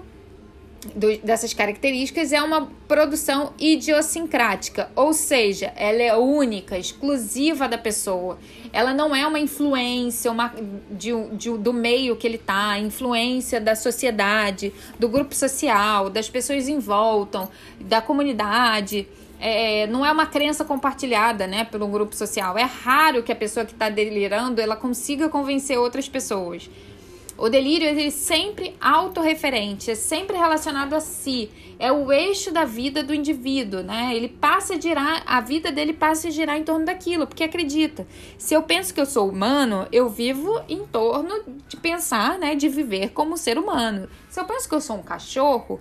[0.96, 8.38] do, dessas características é uma produção idiosincrática, ou seja, ela é única, exclusiva da pessoa.
[8.72, 10.54] Ela não é uma influência uma,
[10.90, 16.68] de, de, do meio que ele está, influência da sociedade, do grupo social, das pessoas
[16.68, 19.08] em volta, da comunidade.
[19.42, 22.58] É, não é uma crença compartilhada né, pelo grupo social.
[22.58, 26.70] É raro que a pessoa que está delirando ela consiga convencer outras pessoas.
[27.42, 31.50] O delírio é sempre autorreferente, é sempre relacionado a si.
[31.80, 34.14] É o eixo da vida do indivíduo, né?
[34.14, 38.06] Ele passa a girar, a vida dele passa a girar em torno daquilo, porque acredita.
[38.38, 41.34] Se eu penso que eu sou humano, eu vivo em torno
[41.66, 44.10] de pensar, né, de viver como ser humano.
[44.28, 45.80] Se eu penso que eu sou um cachorro,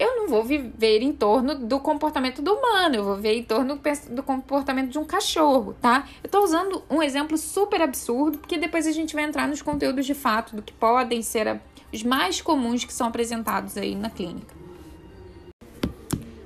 [0.00, 3.78] eu não vou viver em torno do comportamento do humano, eu vou viver em torno
[4.08, 6.08] do comportamento de um cachorro, tá?
[6.24, 10.06] Eu tô usando um exemplo super absurdo, porque depois a gente vai entrar nos conteúdos
[10.06, 11.60] de fato do que podem ser
[11.92, 14.54] os mais comuns que são apresentados aí na clínica.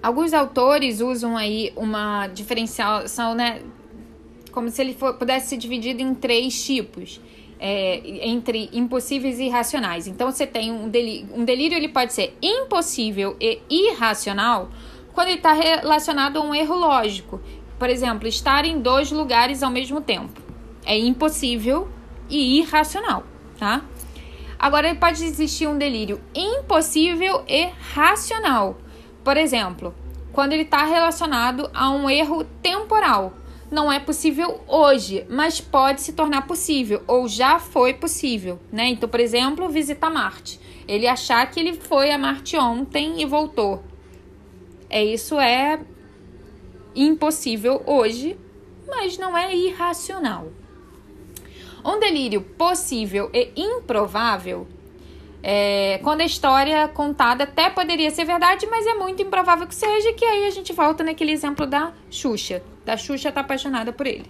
[0.02, 3.62] Alguns autores usam aí uma diferenciação, né?
[4.50, 7.20] Como se ele for, pudesse ser dividido em três tipos
[7.58, 10.06] é, entre impossíveis e irracionais.
[10.06, 14.70] Então você tem um delírio, um delírio ele pode ser impossível e irracional
[15.12, 17.40] quando ele está relacionado a um erro lógico.
[17.78, 20.40] Por exemplo, estar em dois lugares ao mesmo tempo.
[20.84, 21.88] É impossível
[22.28, 23.24] e irracional,
[23.58, 23.82] tá?
[24.58, 28.78] Agora pode existir um delírio impossível e racional.
[29.22, 29.94] Por exemplo,
[30.32, 33.32] quando ele está relacionado a um erro temporal
[33.70, 38.88] não é possível hoje, mas pode se tornar possível ou já foi possível, né?
[38.88, 40.60] Então, por exemplo, visitar Marte.
[40.86, 43.82] Ele achar que ele foi a Marte ontem e voltou.
[44.88, 45.80] É isso é
[46.94, 48.38] impossível hoje,
[48.86, 50.48] mas não é irracional.
[51.84, 54.66] Um delírio possível e improvável
[55.46, 60.14] é, quando a história contada até poderia ser verdade, mas é muito improvável que seja,
[60.14, 62.62] que aí a gente volta naquele exemplo da Xuxa.
[62.84, 64.26] Da Xuxa tá apaixonada por ele.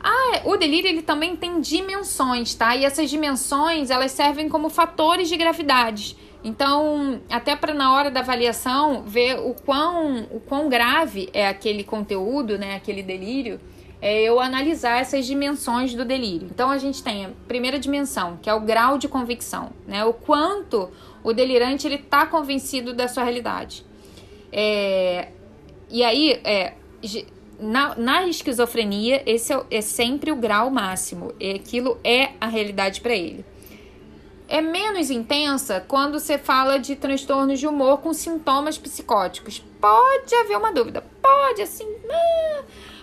[0.00, 2.76] Ah, o delírio ele também tem dimensões, tá?
[2.76, 6.16] E essas dimensões, elas servem como fatores de gravidade.
[6.42, 11.82] Então, até para na hora da avaliação ver o quão, o quão grave é aquele
[11.82, 13.60] conteúdo, né, aquele delírio,
[14.00, 16.48] é eu analisar essas dimensões do delírio.
[16.50, 20.12] Então, a gente tem a primeira dimensão, que é o grau de convicção, né, o
[20.12, 20.88] quanto
[21.24, 23.84] o delirante ele está convencido da sua realidade.
[24.52, 25.32] É,
[25.90, 26.74] e aí, é,
[27.58, 31.32] na, na esquizofrenia, esse é, é sempre o grau máximo.
[31.40, 33.44] E aquilo é a realidade para ele
[34.48, 39.62] é menos intensa quando você fala de transtornos de humor com sintomas psicóticos.
[39.78, 42.62] Pode haver uma dúvida, pode assim, ah,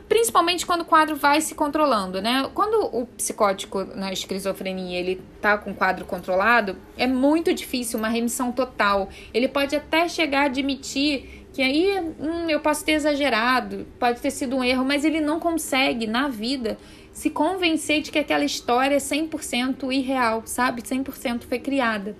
[0.10, 2.50] principalmente quando o quadro vai se controlando, né?
[2.54, 8.10] Quando o psicótico na esquizofrenia ele tá com o quadro controlado, é muito difícil uma
[8.10, 9.08] remissão total.
[9.32, 14.30] Ele pode até chegar a admitir que aí hum, eu posso ter exagerado, pode ter
[14.30, 16.78] sido um erro, mas ele não consegue na vida
[17.14, 20.82] se convencer de que aquela história é 100% irreal, sabe?
[20.82, 22.14] 100% foi criada.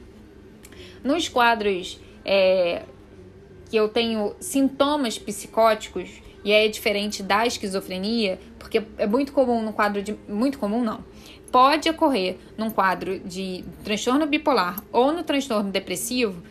[1.04, 2.84] Nos quadros é,
[3.70, 6.10] que eu tenho sintomas psicóticos,
[6.46, 10.16] e é diferente da esquizofrenia, porque é muito comum no quadro de.
[10.30, 11.04] Muito comum, não.
[11.52, 16.42] Pode ocorrer num quadro de transtorno bipolar ou no transtorno depressivo,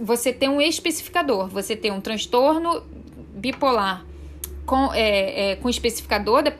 [0.00, 2.82] você tem um especificador, você tem um transtorno
[3.34, 4.04] bipolar
[4.66, 6.52] com, é, é, com especificador da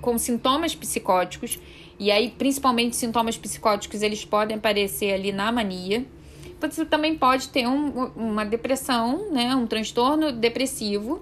[0.00, 1.58] com sintomas psicóticos,
[1.98, 6.06] e aí, principalmente sintomas psicóticos, eles podem aparecer ali na mania.
[6.60, 11.20] Você também pode ter um, uma depressão, né, um transtorno depressivo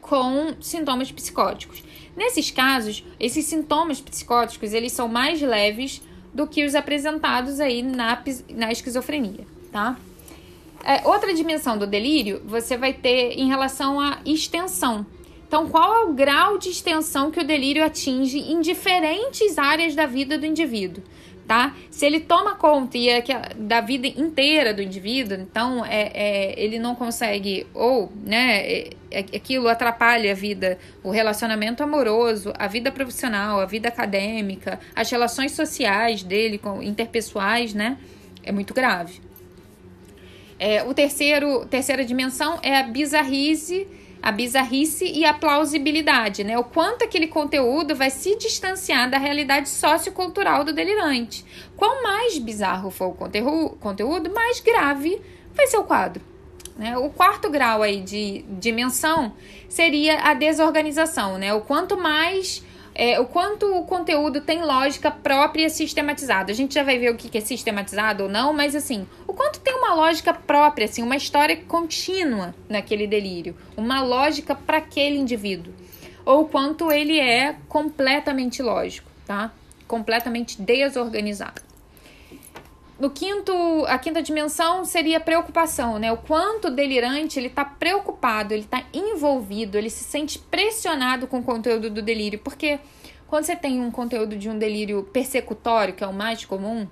[0.00, 1.82] com sintomas psicóticos.
[2.14, 8.22] Nesses casos, esses sintomas psicóticos, eles são mais leves do que os apresentados aí na,
[8.50, 9.96] na esquizofrenia, tá?
[10.88, 15.04] É, outra dimensão do delírio você vai ter em relação à extensão.
[15.48, 20.06] Então, qual é o grau de extensão que o delírio atinge em diferentes áreas da
[20.06, 21.02] vida do indivíduo?
[21.44, 21.74] Tá?
[21.90, 23.22] Se ele toma conta e é
[23.56, 29.18] da vida inteira do indivíduo, então é, é, ele não consegue, ou né, é, é,
[29.20, 35.52] aquilo atrapalha a vida, o relacionamento amoroso, a vida profissional, a vida acadêmica, as relações
[35.52, 37.96] sociais dele, com, interpessoais, né?
[38.42, 39.25] É muito grave.
[40.58, 43.86] É, o terceiro, terceira dimensão é a bizarrice,
[44.22, 46.58] a bizarrice e a plausibilidade, né?
[46.58, 51.44] O quanto aquele conteúdo vai se distanciar da realidade sociocultural do delirante.
[51.76, 55.20] Quanto mais bizarro for o conteúdo, mais grave
[55.54, 56.22] vai ser o quadro.
[56.76, 56.96] Né?
[56.96, 59.32] O quarto grau aí de dimensão
[59.68, 61.54] seria a desorganização, né?
[61.54, 62.62] O quanto mais
[62.98, 66.50] é, o quanto o conteúdo tem lógica própria sistematizada.
[66.50, 69.60] A gente já vai ver o que é sistematizado ou não, mas assim, o quanto
[69.60, 75.74] tem uma lógica própria, assim, uma história contínua naquele delírio, uma lógica para aquele indivíduo,
[76.24, 79.52] ou o quanto ele é completamente lógico, tá?
[79.86, 81.65] Completamente desorganizado.
[82.98, 83.52] No quinto,
[83.88, 86.10] a quinta dimensão seria preocupação, né?
[86.10, 91.40] O quanto o delirante ele está preocupado, ele está envolvido, ele se sente pressionado com
[91.40, 92.80] o conteúdo do delírio, porque
[93.26, 96.86] quando você tem um conteúdo de um delírio persecutório, que é o mais comum,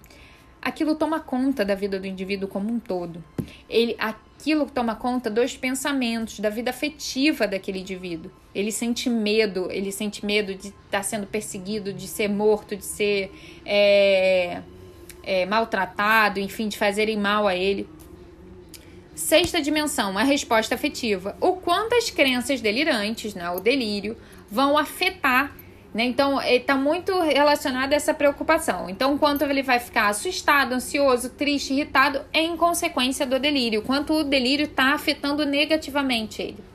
[0.60, 3.24] aquilo toma conta da vida do indivíduo como um todo.
[3.66, 8.30] Ele, aquilo toma conta dos pensamentos, da vida afetiva daquele indivíduo.
[8.54, 12.84] Ele sente medo, ele sente medo de estar tá sendo perseguido, de ser morto, de
[12.84, 13.32] ser
[13.64, 14.60] é,
[15.26, 17.88] é, maltratado, enfim, de fazerem mal a ele.
[19.14, 21.36] Sexta dimensão, a resposta afetiva.
[21.40, 24.16] O quanto as crenças delirantes, né, o delírio,
[24.50, 25.52] vão afetar.
[25.92, 26.04] Né?
[26.04, 28.90] Então, está muito relacionado a essa preocupação.
[28.90, 33.82] Então, quanto ele vai ficar assustado, ansioso, triste, irritado em consequência do delírio.
[33.82, 36.73] Quanto o delírio está afetando negativamente ele.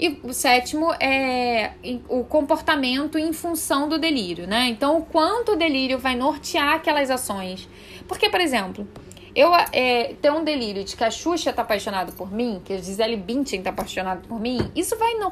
[0.00, 1.72] E o sétimo é
[2.08, 4.66] o comportamento em função do delírio, né?
[4.68, 7.68] Então, o quanto o delírio vai nortear aquelas ações.
[8.08, 8.88] Porque, por exemplo,
[9.36, 12.78] eu é, ter um delírio de que a Xuxa tá apaixonada por mim, que a
[12.78, 15.30] Gisele Bündchen tá apaixonada por mim, isso vai, no,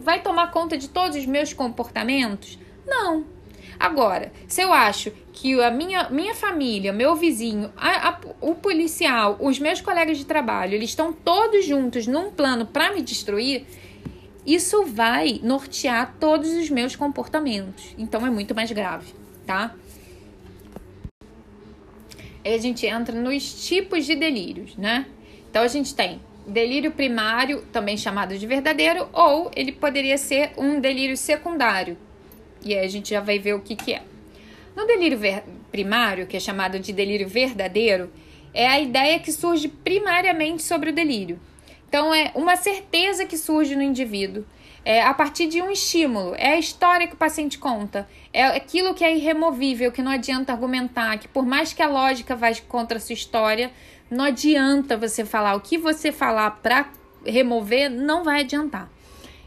[0.00, 2.58] vai tomar conta de todos os meus comportamentos?
[2.84, 3.35] Não.
[3.78, 9.36] Agora, se eu acho que a minha, minha família, meu vizinho, a, a, o policial,
[9.40, 13.66] os meus colegas de trabalho, eles estão todos juntos num plano para me destruir,
[14.46, 17.94] isso vai nortear todos os meus comportamentos.
[17.98, 19.12] Então é muito mais grave,
[19.44, 19.74] tá?
[22.44, 25.06] Aí a gente entra nos tipos de delírios, né?
[25.50, 30.78] Então a gente tem delírio primário, também chamado de verdadeiro, ou ele poderia ser um
[30.80, 31.98] delírio secundário,
[32.66, 34.02] e aí a gente já vai ver o que, que é.
[34.74, 35.18] No delírio
[35.70, 38.10] primário, que é chamado de delírio verdadeiro,
[38.52, 41.38] é a ideia que surge primariamente sobre o delírio.
[41.88, 44.44] Então, é uma certeza que surge no indivíduo,
[44.84, 46.34] é a partir de um estímulo.
[46.36, 48.08] É a história que o paciente conta.
[48.32, 52.36] É aquilo que é irremovível, que não adianta argumentar, que por mais que a lógica
[52.36, 53.72] vá contra a sua história,
[54.08, 55.56] não adianta você falar.
[55.56, 56.88] O que você falar para
[57.24, 58.88] remover não vai adiantar.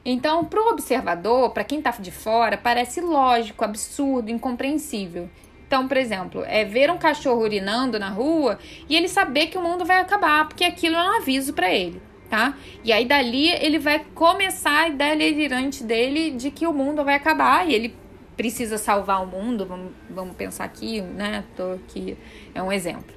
[0.05, 5.29] Então, para o observador, para quem está de fora, parece lógico, absurdo, incompreensível.
[5.67, 8.57] Então, por exemplo, é ver um cachorro urinando na rua
[8.88, 12.01] e ele saber que o mundo vai acabar, porque aquilo é um aviso para ele
[12.29, 12.55] tá?
[12.83, 17.15] E aí dali ele vai começar a ideia delirante dele de que o mundo vai
[17.15, 17.95] acabar e ele
[18.38, 21.43] precisa salvar o mundo, vamos, vamos pensar aqui, né?
[21.57, 22.15] Tô aqui,
[22.53, 23.13] é um exemplo.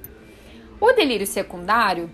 [0.81, 2.09] O delírio secundário,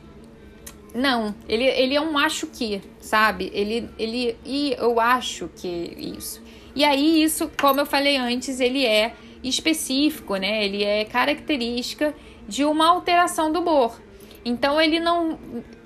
[0.93, 3.51] não, ele, ele é um acho que, sabe?
[3.53, 6.41] Ele, ele, e eu acho que isso.
[6.75, 10.65] E aí isso, como eu falei antes, ele é específico, né?
[10.65, 12.15] Ele é característica
[12.47, 14.01] de uma alteração do humor.
[14.43, 15.37] Então ele não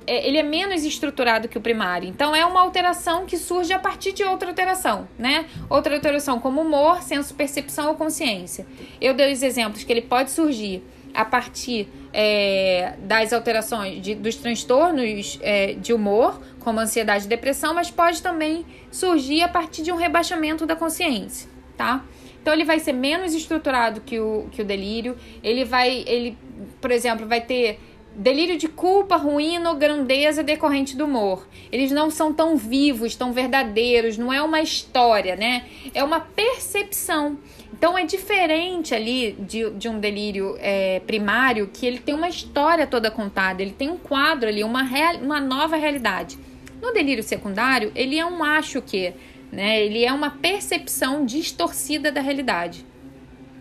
[0.06, 2.08] é, ele é menos estruturado que o primário.
[2.08, 5.46] Então é uma alteração que surge a partir de outra alteração, né?
[5.70, 8.66] Outra alteração como humor, senso, percepção ou consciência.
[9.00, 14.36] Eu dei os exemplos que ele pode surgir a partir é, das alterações de, dos
[14.36, 19.91] transtornos é, de humor, como ansiedade e depressão, mas pode também surgir a partir de
[19.91, 22.04] um rebaixamento da consciência, tá?
[22.41, 25.17] Então ele vai ser menos estruturado que o, que o delírio.
[25.41, 26.38] Ele vai, ele,
[26.82, 27.80] por exemplo, vai ter
[28.15, 31.47] delírio de culpa, ruína ou grandeza decorrente do humor.
[31.71, 35.65] Eles não são tão vivos, tão verdadeiros, não é uma história, né?
[35.93, 37.38] É uma percepção.
[37.84, 42.88] Então é diferente ali de, de um delírio é, primário que ele tem uma história
[42.88, 46.38] toda contada, ele tem um quadro ali, uma, real, uma nova realidade.
[46.82, 49.13] No delírio secundário, ele é um acho que,
[49.52, 49.84] né?
[49.84, 52.86] Ele é uma percepção distorcida da realidade.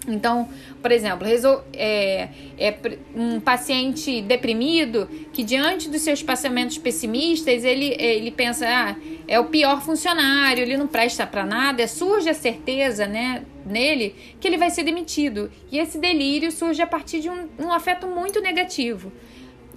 [0.06, 0.48] Então,
[0.82, 1.26] por exemplo,
[1.72, 2.74] é, é
[3.14, 8.96] um paciente deprimido que diante dos seus pensamentos pessimistas ele, ele pensa ah,
[9.28, 14.48] é o pior funcionário, ele não presta para nada, surge a certeza né, nele que
[14.48, 15.50] ele vai ser demitido.
[15.70, 19.12] E esse delírio surge a partir de um, um afeto muito negativo.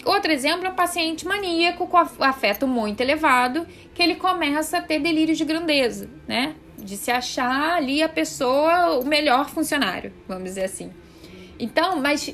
[0.04, 5.00] Outro exemplo é um paciente maníaco com afeto muito elevado, que ele começa a ter
[5.00, 6.56] delírios de grandeza, né?
[6.86, 10.92] De se achar ali a pessoa, o melhor funcionário, vamos dizer assim.
[11.60, 12.34] Então, mas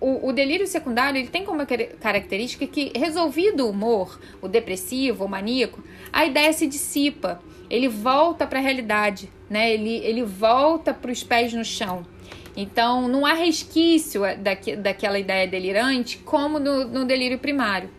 [0.00, 1.62] o, o, delírio secundário ele tem como
[1.98, 8.46] característica que, resolvido o humor, o depressivo, o maníaco, a ideia se dissipa, ele volta
[8.46, 9.72] para a realidade, né?
[9.72, 12.06] ele, ele volta para os pés no chão.
[12.56, 17.90] Então, não há resquício daque, daquela ideia delirante como no, no delírio primário.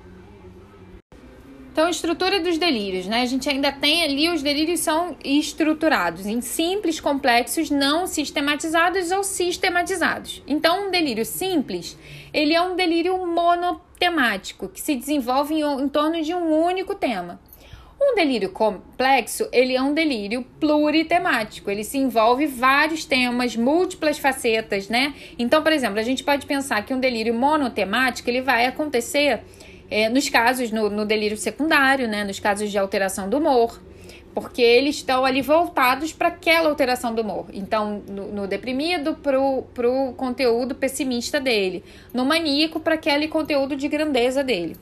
[1.71, 3.21] Então, estrutura dos delírios, né?
[3.21, 9.23] A gente ainda tem ali os delírios são estruturados em simples, complexos, não sistematizados ou
[9.23, 10.43] sistematizados.
[10.47, 11.97] Então, um delírio simples,
[12.33, 17.39] ele é um delírio monotemático que se desenvolve em, em torno de um único tema.
[18.01, 24.87] Um delírio complexo, ele é um delírio pluritemático, ele se envolve vários temas, múltiplas facetas,
[24.87, 25.13] né?
[25.37, 29.43] Então, por exemplo, a gente pode pensar que um delírio monotemático, ele vai acontecer
[29.89, 33.79] é, nos casos, no, no delírio secundário, né, nos casos de alteração do humor,
[34.33, 37.47] porque eles estão ali voltados para aquela alteração do humor.
[37.51, 43.87] Então, no, no deprimido, para o conteúdo pessimista dele, no maníaco, para aquele conteúdo de
[43.87, 44.75] grandeza dele.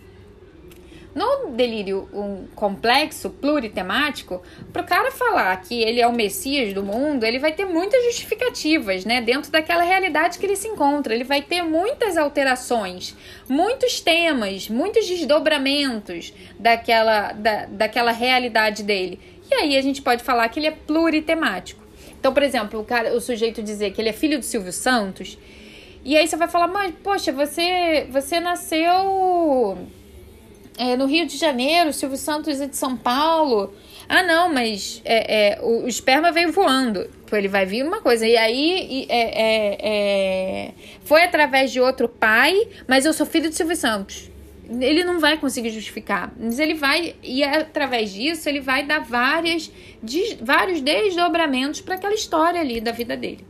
[1.18, 4.40] No delírio um complexo, pluritemático,
[4.72, 8.06] para o cara falar que ele é o Messias do mundo, ele vai ter muitas
[8.06, 9.20] justificativas, né?
[9.20, 11.16] Dentro daquela realidade que ele se encontra.
[11.16, 13.16] Ele vai ter muitas alterações,
[13.50, 19.20] muitos temas, muitos desdobramentos daquela, da, daquela realidade dele.
[19.50, 21.84] E aí a gente pode falar que ele é pluritemático.
[22.20, 25.36] Então, por exemplo, o, cara, o sujeito dizer que ele é filho do Silvio Santos,
[26.06, 29.80] e aí você vai falar, mas, poxa, você, você nasceu
[30.78, 33.74] é, no Rio de Janeiro, Silvio Santos é de São Paulo.
[34.08, 37.10] Ah, não, mas é, é, o, o, esperma veio voando.
[37.32, 38.26] Ele vai vir uma coisa.
[38.26, 40.72] E aí é, é, é,
[41.04, 42.56] foi através de outro pai,
[42.88, 44.30] mas eu sou filho de Silvio Santos.
[44.70, 46.32] Ele não vai conseguir justificar.
[46.40, 52.14] Mas ele vai, e através disso, ele vai dar várias, des, vários desdobramentos para aquela
[52.14, 53.46] história ali da vida dele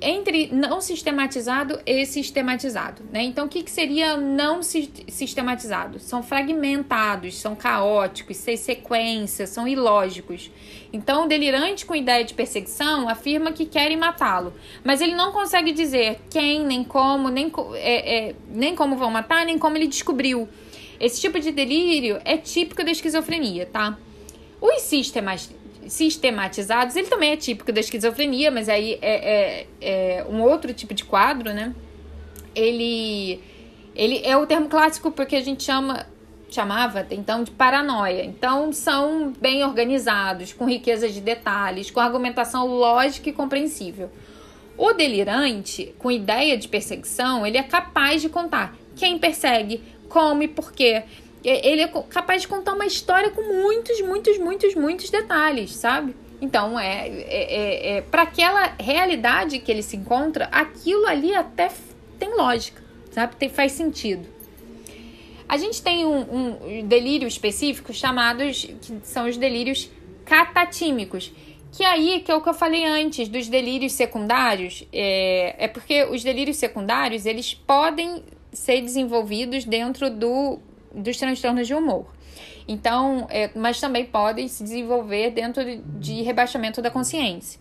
[0.00, 3.22] entre não sistematizado e sistematizado, né?
[3.22, 5.98] Então, o que, que seria não sistematizado?
[5.98, 10.50] São fragmentados, são caóticos, sem sequência, são ilógicos.
[10.92, 15.72] Então, o delirante com ideia de perseguição afirma que querem matá-lo, mas ele não consegue
[15.72, 20.48] dizer quem, nem como, nem, é, é, nem como vão matar, nem como ele descobriu.
[20.98, 23.98] Esse tipo de delírio é típico da esquizofrenia, tá?
[24.60, 25.50] Os sistemas
[25.86, 26.96] sistematizados.
[26.96, 31.04] Ele também é típico da esquizofrenia, mas aí é, é, é um outro tipo de
[31.04, 31.74] quadro, né?
[32.54, 33.40] Ele,
[33.94, 36.06] ele é o termo clássico porque a gente chama
[36.50, 38.24] chamava então de paranoia.
[38.24, 44.10] Então são bem organizados, com riqueza de detalhes, com argumentação lógica e compreensível.
[44.76, 50.48] O delirante, com ideia de perseguição, ele é capaz de contar quem persegue, como e
[50.48, 51.04] por quê.
[51.42, 56.14] Ele é capaz de contar uma história com muitos, muitos, muitos, muitos detalhes, sabe?
[56.40, 61.70] Então, é, é, é, é para aquela realidade que ele se encontra, aquilo ali até
[62.18, 63.36] tem lógica, sabe?
[63.36, 64.26] Tem, faz sentido.
[65.48, 69.90] A gente tem um, um delírio específico chamados, que são os delírios
[70.24, 71.32] catatímicos,
[71.72, 76.04] que aí, que é o que eu falei antes, dos delírios secundários, é, é porque
[76.04, 78.22] os delírios secundários, eles podem
[78.52, 80.58] ser desenvolvidos dentro do,
[80.94, 82.06] dos transtornos de humor.
[82.66, 85.62] Então, é, mas também podem se desenvolver dentro
[85.98, 87.60] de rebaixamento da consciência.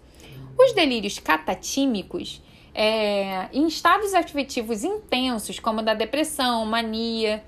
[0.57, 2.41] Os delírios catatímicos,
[2.75, 7.43] é, em estados afetivos intensos, como da depressão, mania,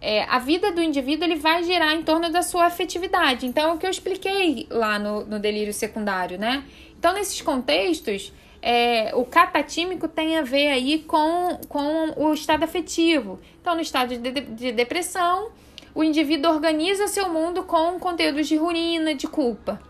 [0.00, 3.46] é, a vida do indivíduo ele vai girar em torno da sua afetividade.
[3.46, 6.64] Então, é o que eu expliquei lá no, no delírio secundário, né?
[6.98, 8.32] Então, nesses contextos,
[8.62, 13.40] é, o catatímico tem a ver aí com, com o estado afetivo.
[13.60, 15.50] Então, no estado de, de, de depressão,
[15.92, 19.80] o indivíduo organiza seu mundo com conteúdos de ruína, de culpa.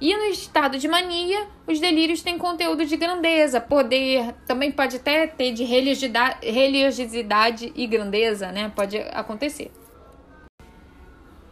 [0.00, 5.28] E no estado de mania, os delírios têm conteúdo de grandeza, poder, também pode até
[5.28, 8.72] ter de religiosidade e grandeza, né?
[8.74, 9.70] Pode acontecer.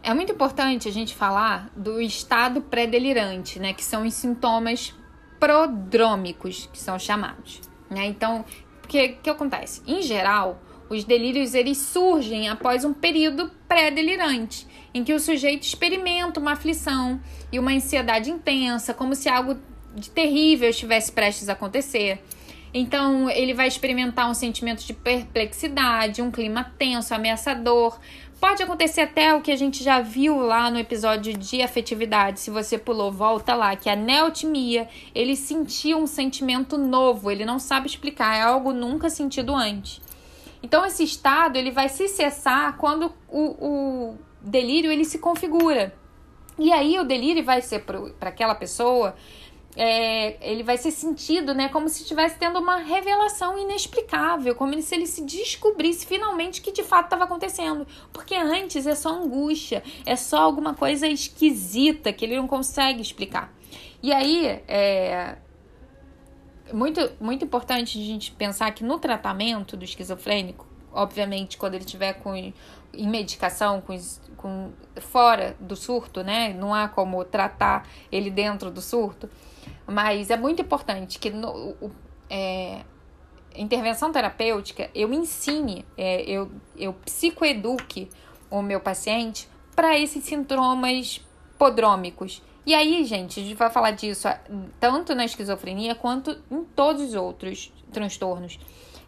[0.03, 3.71] É muito importante a gente falar do estado pré-delirante, né?
[3.71, 4.93] Que são os sintomas
[5.41, 7.61] prodrômicos, que são chamados.
[7.89, 8.05] Né?
[8.05, 8.45] Então,
[8.83, 9.81] o que, que acontece?
[9.87, 16.39] Em geral, os delírios eles surgem após um período pré-delirante, em que o sujeito experimenta
[16.39, 17.19] uma aflição
[17.51, 19.57] e uma ansiedade intensa, como se algo
[19.95, 22.23] de terrível estivesse prestes a acontecer.
[22.73, 27.99] Então, ele vai experimentar um sentimento de perplexidade, um clima tenso, ameaçador.
[28.41, 32.39] Pode acontecer até o que a gente já viu lá no episódio de afetividade.
[32.39, 37.59] Se você pulou, volta lá, que a neotimia, ele sentiu um sentimento novo, ele não
[37.59, 40.01] sabe explicar, é algo nunca sentido antes.
[40.63, 45.93] Então esse estado ele vai se cessar quando o, o delírio ele se configura.
[46.57, 49.15] E aí o delírio vai ser para aquela pessoa,
[49.75, 54.93] é, ele vai ser sentido, né, como se estivesse tendo uma revelação inexplicável, como se
[54.93, 57.87] ele se descobrisse finalmente que de fato estava acontecendo.
[58.11, 63.53] Porque antes é só angústia, é só alguma coisa esquisita que ele não consegue explicar.
[64.03, 65.37] E aí, é,
[66.73, 72.13] muito, muito importante a gente pensar que no tratamento do esquizofrênico, obviamente, quando ele tiver
[72.13, 72.35] com
[72.93, 73.97] em medicação, com,
[74.35, 76.53] com fora do surto, né?
[76.53, 79.29] Não há como tratar ele dentro do surto,
[79.87, 81.49] mas é muito importante que no,
[81.81, 81.91] o,
[82.29, 82.83] é,
[83.55, 88.09] intervenção terapêutica eu ensine, é, eu, eu psicoeduque
[88.49, 91.21] o meu paciente para esses sintomas
[91.57, 94.27] podrômicos e aí, gente, a gente vai falar disso
[94.79, 98.59] tanto na esquizofrenia quanto em todos os outros transtornos.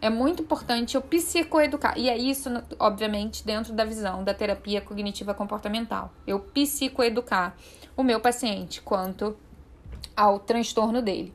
[0.02, 1.98] É muito importante eu psicoeducar.
[1.98, 2.50] E é isso,
[2.80, 6.12] obviamente, dentro da visão da terapia cognitiva comportamental.
[6.26, 7.56] Eu psicoeducar
[7.96, 9.38] o meu paciente quanto
[10.16, 11.34] ao transtorno dele.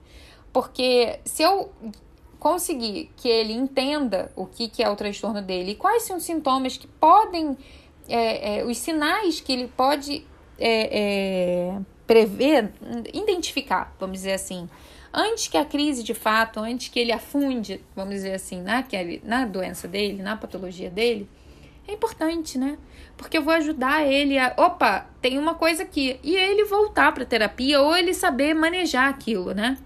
[0.52, 1.70] Porque se eu
[2.38, 6.22] conseguir que ele entenda o que, que é o transtorno dele e quais são os
[6.22, 7.56] sintomas que podem,
[8.08, 10.24] é, é, os sinais que ele pode
[10.58, 12.72] é, é prever,
[13.12, 14.68] identificar, vamos dizer assim,
[15.12, 19.44] antes que a crise de fato, antes que ele afunde, vamos dizer assim, naquele, na
[19.44, 21.28] doença dele, na patologia dele,
[21.88, 22.78] é importante, né?
[23.16, 27.24] Porque eu vou ajudar ele a, opa, tem uma coisa aqui, e ele voltar para
[27.24, 29.76] terapia ou ele saber manejar aquilo, né?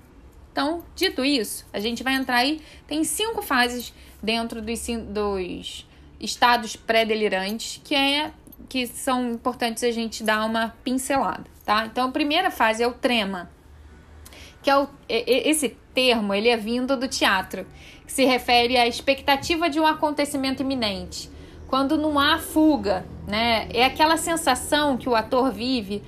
[0.50, 5.86] Então, dito isso, a gente vai entrar aí, tem cinco fases dentro dos, dos
[6.20, 8.32] estados pré-delirantes, que é
[8.68, 11.86] que são importantes a gente dar uma pincelada tá?
[11.86, 13.50] Então, a primeira fase é o trema,
[14.62, 17.66] que é o, esse termo, ele é vindo do teatro,
[18.06, 21.30] que se refere à expectativa de um acontecimento iminente.
[21.72, 23.66] Quando não há fuga, né?
[23.72, 26.02] É aquela sensação que o ator vive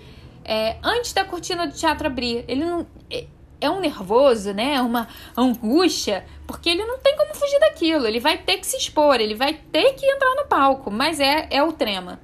[0.44, 2.44] é, antes da cortina do teatro abrir.
[2.46, 3.24] Ele não é,
[3.62, 4.74] é um nervoso, né?
[4.74, 8.06] É uma angústia, porque ele não tem como fugir daquilo.
[8.06, 11.48] Ele vai ter que se expor, ele vai ter que entrar no palco, mas é,
[11.50, 12.20] é o trema.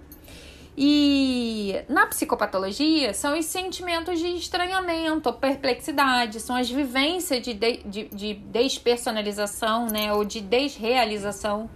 [0.77, 7.79] E na psicopatologia são os sentimentos de estranhamento ou perplexidade, são as vivências de, de,
[7.87, 11.71] de, de despersonalização né, ou de desrealização.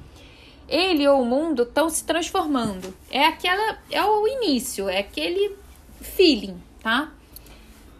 [0.68, 2.94] Ele ou o mundo estão se transformando.
[3.10, 3.78] É aquela.
[3.90, 5.56] É o início, é aquele
[6.00, 7.12] feeling, tá?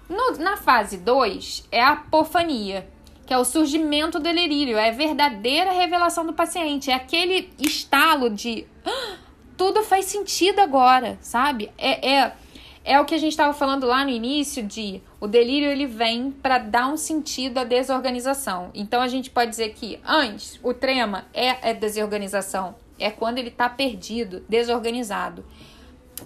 [0.08, 2.86] No, na fase 2 é a apofania,
[3.26, 8.30] que é o surgimento do delírio, é a verdadeira revelação do paciente, é aquele estalo
[8.30, 8.66] de.
[8.84, 9.16] Ah,
[9.56, 11.70] tudo faz sentido agora, sabe?
[11.78, 12.36] É, é,
[12.84, 16.30] é o que a gente estava falando lá no início de o delírio ele vem
[16.30, 18.70] para dar um sentido à desorganização.
[18.74, 23.48] Então a gente pode dizer que antes o trema é, é desorganização, é quando ele
[23.48, 25.44] está perdido, desorganizado.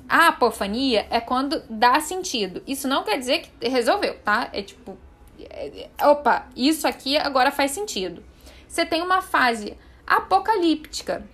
[0.09, 2.61] A apofania é quando dá sentido.
[2.67, 4.51] Isso não quer dizer que resolveu, tá?
[4.53, 4.99] É tipo,
[5.39, 8.23] é, é, opa, isso aqui agora faz sentido.
[8.67, 11.25] Você tem uma fase apocalíptica,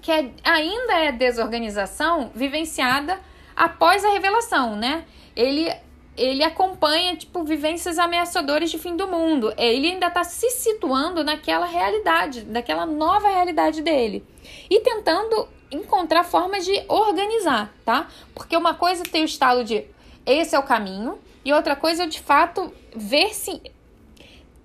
[0.00, 3.18] que é, ainda é desorganização vivenciada
[3.56, 5.04] após a revelação, né?
[5.34, 5.70] Ele
[6.14, 9.52] ele acompanha tipo vivências ameaçadoras de fim do mundo.
[9.56, 14.22] É, ele ainda está se situando naquela realidade, naquela nova realidade dele
[14.68, 18.08] e tentando encontrar formas de organizar, tá?
[18.34, 19.84] Porque uma coisa tem o estado de
[20.26, 23.60] esse é o caminho e outra coisa é de fato ver se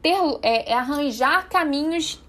[0.02, 2.22] ter é, é arranjar caminhos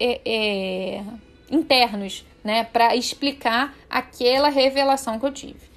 [0.00, 1.04] é, é,
[1.50, 5.74] internos, né, para explicar aquela revelação que eu tive.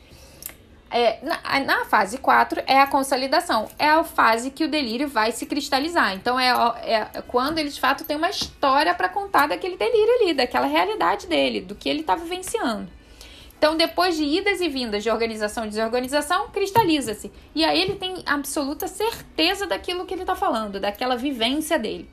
[0.90, 5.32] É, na, na, fase 4 é a consolidação, é a fase que o delírio vai
[5.34, 6.14] se cristalizar.
[6.14, 6.50] Então é,
[6.84, 11.28] é quando ele de fato tem uma história para contar daquele delírio ali, daquela realidade
[11.28, 12.90] dele, do que ele está vivenciando.
[13.58, 17.32] Então, depois de idas e vindas de organização e desorganização, cristaliza-se.
[17.56, 22.08] E aí ele tem absoluta certeza daquilo que ele está falando, daquela vivência dele.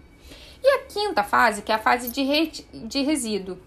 [0.63, 3.59] E a quinta fase, que é a fase de, re, de resíduo.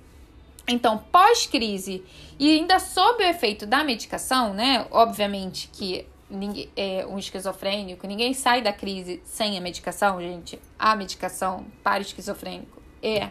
[0.68, 2.04] Então, pós-crise
[2.38, 4.86] e ainda sob o efeito da medicação, né?
[4.92, 10.60] Obviamente que ninguém, é, um esquizofrênico, ninguém sai da crise sem a medicação, gente.
[10.78, 13.30] A medicação para o esquizofrênico é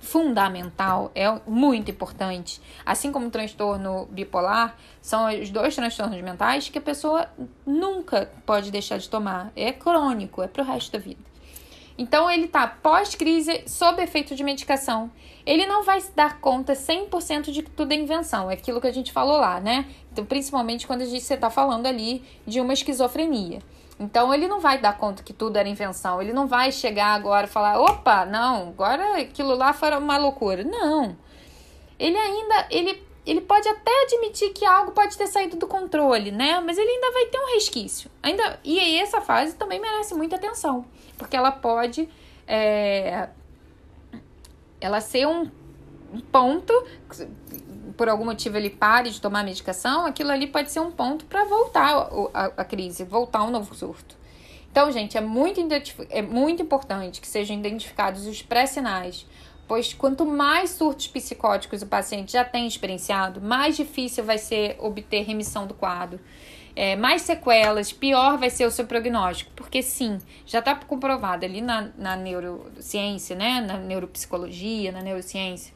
[0.00, 2.60] fundamental, é muito importante.
[2.84, 7.28] Assim como o transtorno bipolar, são os dois transtornos mentais que a pessoa
[7.66, 9.50] nunca pode deixar de tomar.
[9.56, 11.20] É crônico, é pro resto da vida.
[11.96, 15.10] Então ele tá pós-crise, sob efeito de medicação.
[15.46, 18.86] Ele não vai se dar conta 100% de que tudo é invenção, é aquilo que
[18.86, 19.86] a gente falou lá, né?
[20.10, 23.60] Então, principalmente quando a gente, você tá falando ali de uma esquizofrenia.
[23.98, 26.20] Então ele não vai dar conta que tudo era invenção.
[26.20, 30.64] Ele não vai chegar agora e falar: opa, não, agora aquilo lá foi uma loucura.
[30.64, 31.16] Não.
[31.98, 32.66] Ele ainda.
[32.70, 36.60] Ele, ele pode até admitir que algo pode ter saído do controle, né?
[36.60, 38.10] Mas ele ainda vai ter um resquício.
[38.22, 40.84] Ainda, e aí essa fase também merece muita atenção.
[41.16, 42.08] Porque ela pode.
[42.46, 43.28] É,
[44.84, 45.50] ela ser um
[46.30, 46.72] ponto
[47.96, 51.44] por algum motivo ele pare de tomar medicação, aquilo ali pode ser um ponto para
[51.44, 54.16] voltar a, a, a, crise, voltar um novo surto.
[54.70, 55.60] Então, gente, é muito,
[56.10, 59.26] é muito importante que sejam identificados os pré-sinais,
[59.68, 65.22] pois quanto mais surtos psicóticos o paciente já tem experienciado, mais difícil vai ser obter
[65.22, 66.18] remissão do quadro.
[66.76, 71.60] É, mais sequelas, pior vai ser o seu prognóstico, porque sim, já está comprovado ali
[71.60, 75.72] na, na neurociência, né, na neuropsicologia, na neurociência,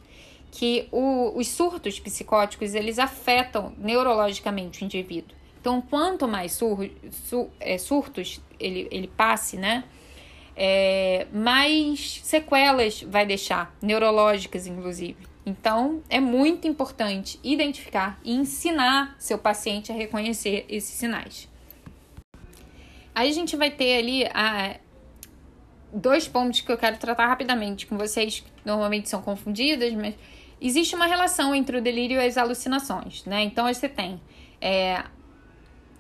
[0.51, 5.37] que o, os surtos psicóticos eles afetam neurologicamente o indivíduo.
[5.61, 6.91] Então, quanto mais sur,
[7.61, 9.85] é, surtos ele, ele passe, né,
[10.57, 15.28] é, mais sequelas vai deixar, neurológicas inclusive.
[15.49, 21.49] Então, é muito importante identificar e ensinar seu paciente a reconhecer esses sinais.
[23.15, 24.77] Aí a gente vai ter ali a,
[25.91, 30.15] dois pontos que eu quero tratar rapidamente com vocês, que normalmente são confundidas, mas
[30.61, 33.43] existe uma relação entre o delírio e as alucinações, né?
[33.43, 34.21] Então você tem
[34.61, 35.03] é,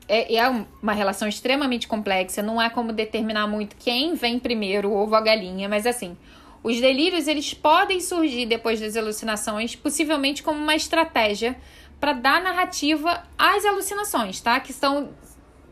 [0.06, 0.48] é, é,
[0.82, 5.16] uma relação extremamente complexa, não é como determinar muito quem vem primeiro, o ovo ou
[5.16, 6.18] a galinha, mas assim,
[6.62, 11.56] os delírios eles podem surgir depois das alucinações, possivelmente como uma estratégia
[12.00, 14.58] para dar narrativa às alucinações, tá?
[14.60, 15.10] Que são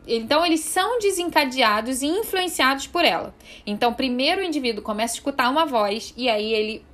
[0.09, 3.35] então, eles são desencadeados e influenciados por ela.
[3.65, 6.85] Então, primeiro o indivíduo começa a escutar uma voz e aí ele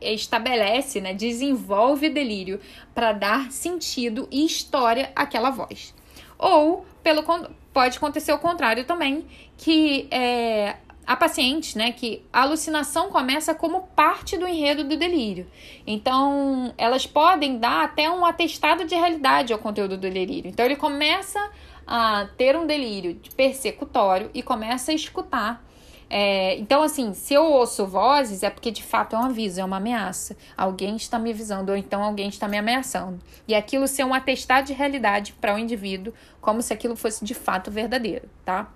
[0.00, 2.60] estabelece, né, desenvolve delírio
[2.94, 5.92] para dar sentido e história àquela voz.
[6.38, 7.24] Ou pelo
[7.72, 13.82] pode acontecer o contrário também, que é, a paciente, né, que a alucinação começa como
[13.94, 15.46] parte do enredo do delírio.
[15.86, 20.50] Então, elas podem dar até um atestado de realidade ao conteúdo do delírio.
[20.50, 21.38] Então, ele começa
[21.86, 25.64] a ter um delírio persecutório e começa a escutar
[26.08, 29.64] é, então, assim, se eu ouço vozes, é porque de fato é um aviso, é
[29.64, 30.36] uma ameaça.
[30.56, 33.18] Alguém está me avisando, ou então alguém está me ameaçando.
[33.46, 37.24] E aquilo ser um atestado de realidade para o um indivíduo, como se aquilo fosse
[37.24, 38.70] de fato verdadeiro, tá?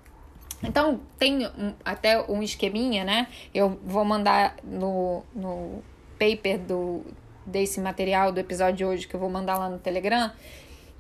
[0.62, 3.28] Então, tem um, até um esqueminha, né?
[3.54, 5.82] Eu vou mandar no, no
[6.18, 7.04] paper do,
[7.46, 10.30] desse material do episódio de hoje, que eu vou mandar lá no Telegram.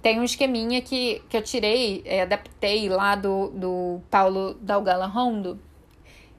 [0.02, 5.60] Tem um esqueminha que, que eu tirei, é, adaptei lá do, do Paulo Dalgala Rondo,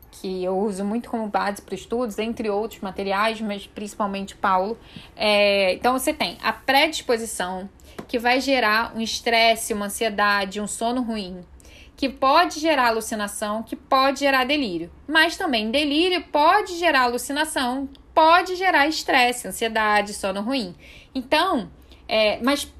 [0.10, 4.78] que eu uso muito como base para estudos, entre outros materiais, mas principalmente Paulo.
[5.16, 7.70] É, então você tem a predisposição,
[8.08, 11.46] que vai gerar um estresse, uma ansiedade, um sono ruim,
[12.02, 14.90] que pode gerar alucinação, que pode gerar delírio.
[15.08, 20.74] Mas também delírio pode gerar alucinação, pode gerar estresse, ansiedade, sono ruim.
[21.14, 21.70] Então,
[22.08, 22.74] é, mas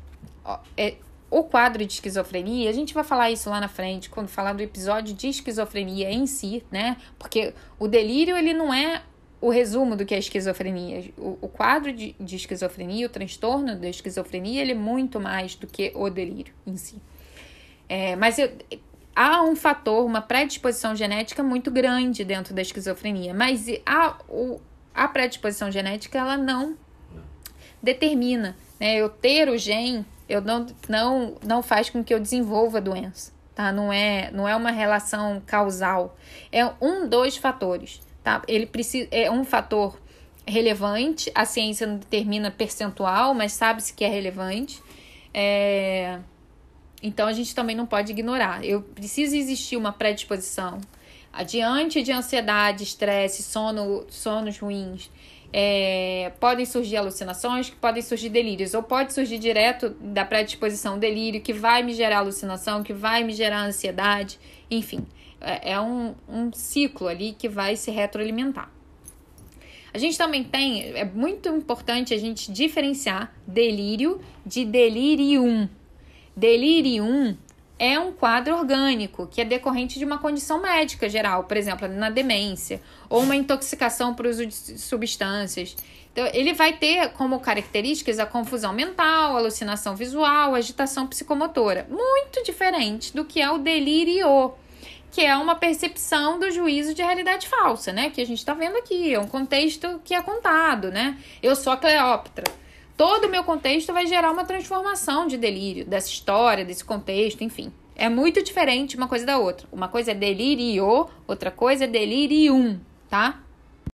[0.76, 0.96] é,
[1.30, 4.64] o quadro de esquizofrenia, a gente vai falar isso lá na frente, quando falar do
[4.64, 6.98] episódio de esquizofrenia em si, né?
[7.20, 9.04] Porque o delírio, ele não é
[9.40, 11.14] o resumo do que é esquizofrenia.
[11.16, 15.68] O, o quadro de, de, esquizofrenia, o transtorno da esquizofrenia, ele é muito mais do
[15.68, 17.00] que o delírio em si.
[17.88, 18.50] É, mas eu,
[19.16, 24.60] há um fator, uma predisposição genética muito grande dentro da esquizofrenia, mas a, o,
[24.94, 26.78] a predisposição genética, ela não
[27.82, 28.56] determina.
[28.80, 28.96] Né?
[28.96, 33.34] Eu ter o gene eu não, não, não faz com que eu desenvolva a doença,
[33.54, 33.70] tá?
[33.70, 36.18] Não é, não é uma relação causal.
[36.50, 38.42] É um dos fatores, tá?
[38.48, 40.00] Ele precisa, é um fator
[40.48, 44.82] relevante, a ciência não determina percentual, mas sabe-se que é relevante.
[45.34, 46.20] É...
[47.02, 48.64] Então a gente também não pode ignorar.
[48.64, 50.80] Eu preciso existir uma predisposição.
[51.34, 55.10] Adiante de ansiedade, estresse, sono, sonos ruins,
[55.54, 61.42] é, podem surgir alucinações, que podem surgir delírios, ou pode surgir direto da predisposição delírio,
[61.42, 64.40] que vai me gerar alucinação, que vai me gerar ansiedade,
[64.70, 65.06] enfim,
[65.40, 68.72] é, é um, um ciclo ali que vai se retroalimentar.
[69.94, 75.68] A gente também tem, é muito importante a gente diferenciar delírio de delirium.
[76.36, 77.36] Delirium
[77.82, 82.12] é um quadro orgânico que é decorrente de uma condição médica geral, por exemplo, na
[82.12, 82.80] demência,
[83.10, 85.76] ou uma intoxicação por uso de substâncias.
[86.12, 93.16] Então, ele vai ter como características a confusão mental, alucinação visual, agitação psicomotora, muito diferente
[93.16, 94.54] do que é o delírio,
[95.10, 98.12] que é uma percepção do juízo de realidade falsa, né?
[98.12, 101.18] Que a gente está vendo aqui, é um contexto que é contado, né?
[101.42, 102.62] Eu sou a Cleópatra
[103.02, 107.74] todo o meu contexto vai gerar uma transformação de delírio, dessa história, desse contexto, enfim.
[107.96, 109.68] É muito diferente uma coisa da outra.
[109.72, 112.80] Uma coisa é delírio, outra coisa é delirium,
[113.10, 113.40] tá?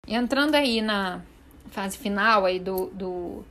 [0.07, 1.21] Entrando aí na
[1.69, 3.43] fase final aí do, do...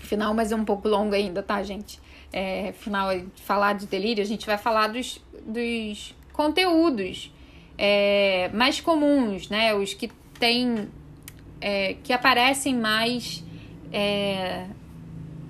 [0.00, 2.00] Final, mas é um pouco longo ainda, tá, gente?
[2.32, 7.32] É, final de falar de delírio, a gente vai falar dos, dos conteúdos
[7.78, 9.72] é, mais comuns, né?
[9.76, 10.10] Os que
[10.40, 10.88] tem...
[11.60, 13.45] É, que aparecem mais
[13.92, 14.66] é,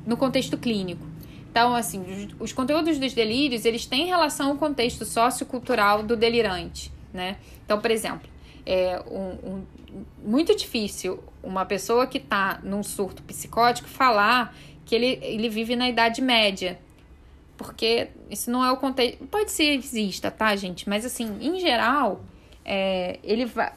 [0.07, 1.05] no contexto clínico.
[1.51, 6.93] Então, assim, os, os, conteúdos dos delírios, eles têm relação ao contexto sociocultural do delirante,
[7.13, 7.39] né?
[7.65, 8.29] Então, por exemplo,
[8.67, 9.67] é um, um,
[10.23, 15.89] muito difícil uma pessoa que está num surto psicótico falar que ele, ele vive na
[15.89, 16.79] Idade Média,
[17.57, 19.25] porque isso não é o contexto.
[19.27, 20.89] Pode ser exista, tá, gente?
[20.89, 22.21] Mas assim, em geral,
[22.65, 23.73] é, ele vai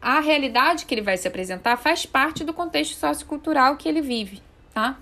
[0.00, 4.40] a realidade que ele vai se apresentar faz parte do contexto sociocultural que ele vive,
[4.72, 4.98] tá?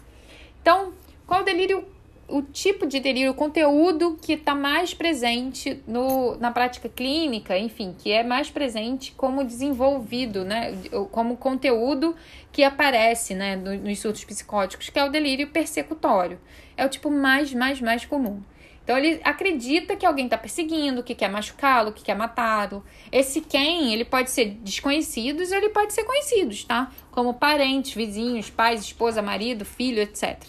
[0.60, 0.92] Então,
[1.26, 1.84] qual o delírio,
[2.28, 7.94] o tipo de delírio, o conteúdo que está mais presente no, na prática clínica, enfim,
[7.98, 10.72] que é mais presente como desenvolvido, né?
[11.12, 12.16] Como conteúdo
[12.50, 16.40] que aparece, né, nos surtos psicóticos, que é o delírio persecutório.
[16.76, 18.40] É o tipo mais, mais, mais comum.
[18.86, 22.84] Então ele acredita que alguém está perseguindo, que quer machucá-lo, que quer matá-lo.
[23.10, 26.92] Esse quem, ele pode ser desconhecidos ou ele pode ser conhecidos, tá?
[27.10, 30.40] Como parentes, vizinhos, pais, esposa, marido, filho, etc.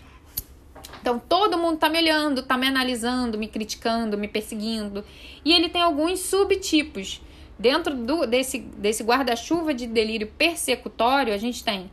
[1.02, 5.04] Então todo mundo tá me olhando, tá me analisando, me criticando, me perseguindo.
[5.44, 7.20] E ele tem alguns subtipos.
[7.58, 11.90] Dentro do, desse, desse guarda-chuva de delírio persecutório, a gente tem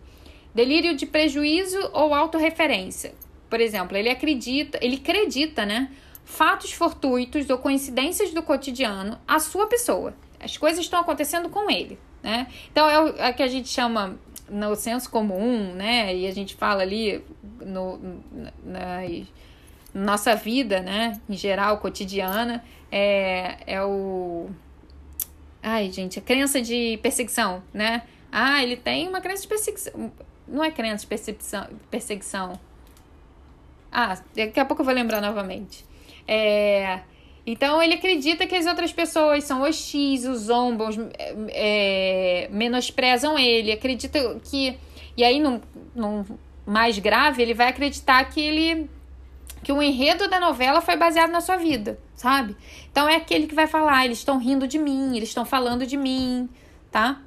[0.55, 3.15] delírio de prejuízo ou autorreferência.
[3.49, 5.91] Por exemplo, ele acredita, ele acredita, né?
[6.25, 10.15] Fatos fortuitos ou coincidências do cotidiano à sua pessoa.
[10.41, 12.47] As coisas estão acontecendo com ele, né?
[12.71, 14.19] Então é o é que a gente chama
[14.49, 16.15] no senso comum, né?
[16.15, 17.25] E a gente fala ali
[17.61, 17.99] no,
[18.63, 19.03] na,
[19.95, 21.21] nossa vida, né?
[21.29, 24.51] Em geral, cotidiana, é, é o.
[25.63, 28.03] Ai, gente, a crença de perseguição, né?
[28.31, 30.13] Ah, ele tem uma crença de perseguição.
[30.47, 31.69] Não é crença de perseguição.
[31.91, 32.61] perseguição.
[33.91, 35.87] Ah, daqui a pouco eu vou lembrar novamente.
[36.27, 37.01] É,
[37.47, 40.89] então ele acredita que as outras pessoas são hostis, o zombam,
[41.51, 44.79] é, menosprezam ele, acredita que.
[45.17, 45.61] E aí, no,
[45.95, 46.25] no
[46.67, 48.89] mais grave, ele vai acreditar que ele.
[49.63, 52.57] que o enredo da novela foi baseado na sua vida, sabe?
[52.91, 55.97] Então é aquele que vai falar, eles estão rindo de mim, eles estão falando de
[55.97, 56.49] mim,
[56.91, 57.21] tá?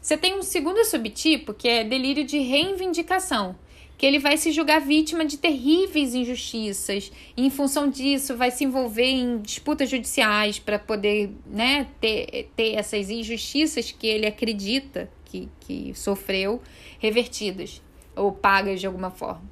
[0.00, 3.54] Você tem um segundo subtipo que é delírio de reivindicação
[4.00, 8.64] que ele vai se julgar vítima de terríveis injustiças e, em função disso, vai se
[8.64, 15.50] envolver em disputas judiciais para poder né, ter, ter essas injustiças que ele acredita que,
[15.60, 16.62] que sofreu
[16.98, 17.82] revertidas
[18.16, 19.42] ou pagas de alguma forma.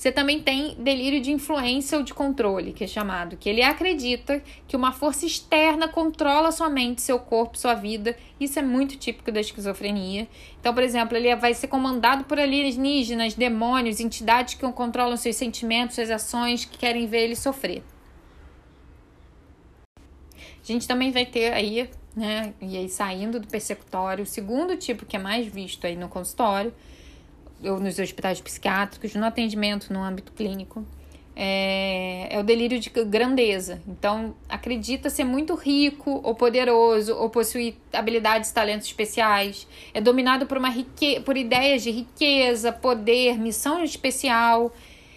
[0.00, 4.42] Você também tem delírio de influência ou de controle, que é chamado, que ele acredita
[4.66, 8.16] que uma força externa controla sua mente, seu corpo, sua vida.
[8.40, 10.26] Isso é muito típico da esquizofrenia.
[10.58, 15.96] Então, por exemplo, ele vai ser comandado por alienígenas, demônios, entidades que controlam seus sentimentos,
[15.96, 17.82] suas ações, que querem ver ele sofrer.
[19.98, 25.04] A gente também vai ter aí, né, e aí saindo do persecutório, o segundo tipo
[25.04, 26.72] que é mais visto aí no consultório,
[27.64, 30.84] ou nos hospitais psiquiátricos, no atendimento no âmbito clínico,
[31.34, 33.80] é, é, o delírio de grandeza.
[33.86, 39.66] Então, acredita ser muito rico ou poderoso ou possuir habilidades, talentos especiais.
[39.94, 41.20] É dominado por, uma rique...
[41.20, 44.70] por ideias de riqueza, poder, missão especial.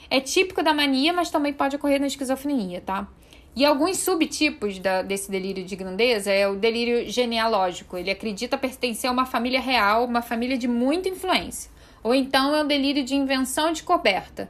[0.09, 3.07] É típico da mania, mas também pode ocorrer na esquizofrenia, tá?
[3.55, 7.97] E alguns subtipos da, desse delírio de grandeza é o delírio genealógico.
[7.97, 11.72] Ele acredita pertencer a uma família real, uma família de muita influência.
[12.03, 14.49] Ou então é um delírio de invenção descoberta.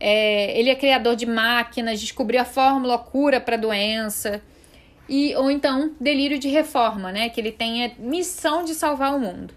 [0.00, 4.42] É, ele é criador de máquinas, descobriu a fórmula cura para a doença.
[5.08, 7.28] E, ou então delírio de reforma, né?
[7.28, 9.52] Que ele tem a missão de salvar o mundo.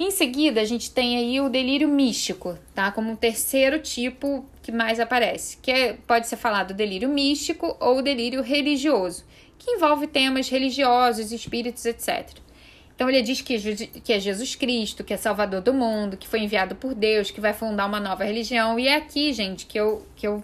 [0.00, 2.92] Em seguida, a gente tem aí o delírio místico, tá?
[2.92, 8.00] Como um terceiro tipo que mais aparece, que é, pode ser falado delírio místico ou
[8.00, 9.24] delírio religioso,
[9.58, 12.28] que envolve temas religiosos, espíritos, etc.
[12.98, 16.40] Então ele diz que, que é Jesus Cristo, que é Salvador do mundo, que foi
[16.40, 18.76] enviado por Deus, que vai fundar uma nova religião.
[18.76, 20.42] E é aqui, gente, que eu, que eu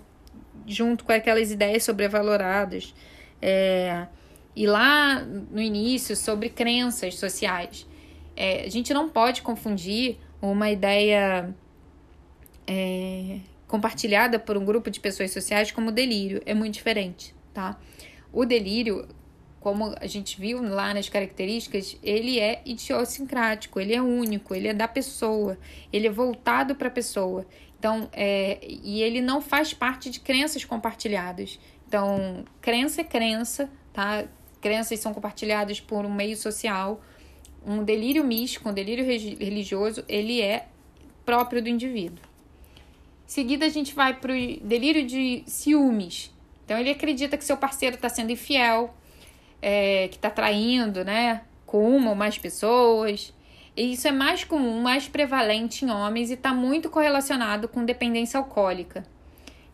[0.64, 2.94] junto com aquelas ideias sobrevaloradas,
[3.42, 4.06] é,
[4.54, 7.88] e lá no início sobre crenças sociais.
[8.36, 11.52] É, a gente não pode confundir uma ideia
[12.68, 16.40] é, compartilhada por um grupo de pessoas sociais como delírio.
[16.46, 17.76] É muito diferente, tá?
[18.32, 19.08] O delírio
[19.64, 24.74] como a gente viu lá nas características, ele é idiosincrático, ele é único, ele é
[24.74, 25.56] da pessoa,
[25.90, 27.46] ele é voltado para a pessoa.
[27.78, 31.58] Então, é, e ele não faz parte de crenças compartilhadas.
[31.88, 34.26] Então, crença é crença, tá?
[34.60, 37.02] Crenças são compartilhadas por um meio social.
[37.66, 40.66] Um delírio místico, um delírio religioso, ele é
[41.24, 42.22] próprio do indivíduo.
[43.26, 46.30] Em seguida, a gente vai para o delírio de ciúmes.
[46.66, 48.94] Então, ele acredita que seu parceiro está sendo infiel,
[49.66, 53.32] é, que está traindo, né, com uma ou mais pessoas.
[53.74, 58.38] E isso é mais comum, mais prevalente em homens e está muito correlacionado com dependência
[58.38, 59.02] alcoólica.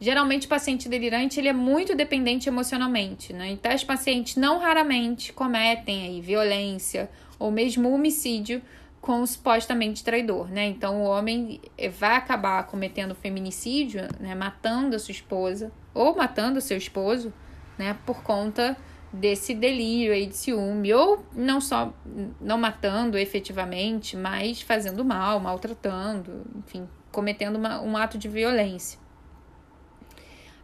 [0.01, 3.51] Geralmente, o paciente delirante ele é muito dependente emocionalmente, né?
[3.51, 8.63] Então, os pacientes não raramente cometem aí violência ou mesmo homicídio
[9.01, 10.67] com o supostamente traidor, né?
[10.69, 11.61] Então, o homem
[11.99, 14.35] vai acabar cometendo feminicídio, né?
[14.35, 17.31] Matando a sua esposa ou matando o seu esposo,
[17.77, 17.99] né?
[18.07, 18.77] Por conta
[19.13, 21.93] desse delírio aí de ciúme, ou não só
[22.41, 28.99] não matando efetivamente, mas fazendo mal, maltratando, enfim, cometendo uma, um ato de violência.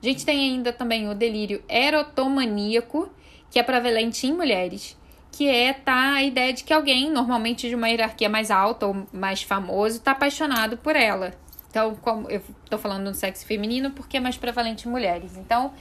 [0.02, 3.10] A gente tem ainda também o delírio erotomaníaco,
[3.50, 4.96] que é prevalente em mulheres,
[5.32, 9.06] que é tá a ideia de que alguém, normalmente de uma hierarquia mais alta ou
[9.12, 11.34] mais famoso, está apaixonado por ela.
[11.68, 15.36] Então, como eu estou falando no sexo feminino, porque é mais prevalente em mulheres.
[15.36, 15.72] Então,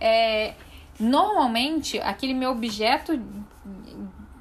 [0.00, 0.54] é,
[0.98, 3.20] Normalmente, aquele meu objeto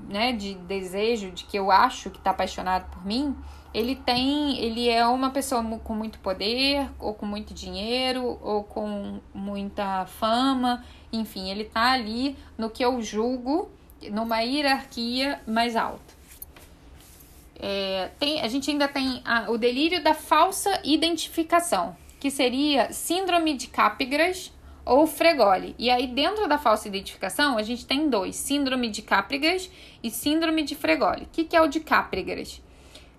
[0.08, 3.36] né, de desejo, de que eu acho que está apaixonado por mim,
[3.74, 9.20] ele tem, ele é uma pessoa com muito poder, ou com muito dinheiro, ou com
[9.34, 13.72] muita fama, enfim, ele está ali no que eu julgo
[14.12, 16.22] numa hierarquia mais alta.
[17.58, 23.56] É, tem, a gente ainda tem a, o delírio da falsa identificação, que seria síndrome
[23.56, 24.52] de Capgras
[24.86, 25.75] ou Fregoli.
[25.77, 29.69] E aí, dentro da falsa identificação, a gente tem dois: síndrome de Capgras
[30.03, 31.23] e síndrome de Fregoli.
[31.23, 32.61] O que, que é o de Capgras?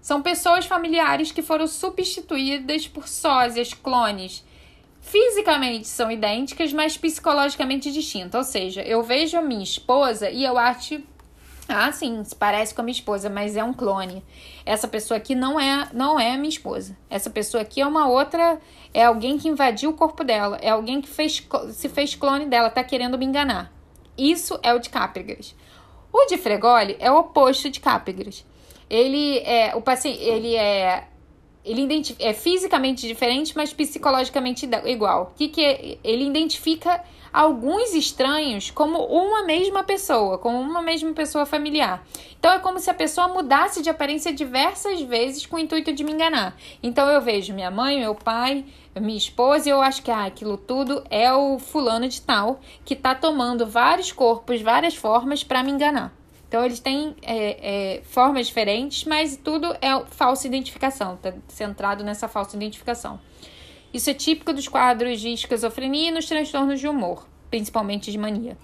[0.00, 4.44] São pessoas familiares que foram substituídas por sósias, clones.
[5.00, 8.34] Fisicamente são idênticas, mas psicologicamente distintas.
[8.34, 11.00] Ou seja, eu vejo a minha esposa e eu acho
[11.72, 14.24] ah, sim, se parece com a minha esposa, mas é um clone.
[14.64, 16.96] Essa pessoa aqui não é, não é minha esposa.
[17.10, 18.60] Essa pessoa aqui é uma outra,
[18.92, 22.70] é alguém que invadiu o corpo dela, é alguém que fez, se fez clone dela,
[22.70, 23.72] tá querendo me enganar.
[24.16, 25.54] Isso é o de Capgras.
[26.12, 28.44] O de Fregoli é o oposto de Capgras.
[28.88, 31.08] Ele é o paciente, ele é
[31.64, 35.30] ele é fisicamente diferente, mas psicologicamente igual.
[35.32, 35.98] O que, que é?
[36.02, 37.02] Ele identifica
[37.32, 42.06] alguns estranhos como uma mesma pessoa, como uma mesma pessoa familiar.
[42.38, 46.04] Então é como se a pessoa mudasse de aparência diversas vezes com o intuito de
[46.04, 46.56] me enganar.
[46.82, 48.64] Então eu vejo minha mãe, meu pai,
[49.00, 52.94] minha esposa e eu acho que ah, aquilo tudo é o fulano de tal que
[52.94, 56.12] tá tomando vários corpos, várias formas para me enganar.
[56.48, 62.28] Então eles têm é, é, formas diferentes, mas tudo é falsa identificação, tá centrado nessa
[62.28, 63.18] falsa identificação.
[63.92, 68.56] Isso é típico dos quadros de esquizofrenia e nos transtornos de humor, principalmente de mania.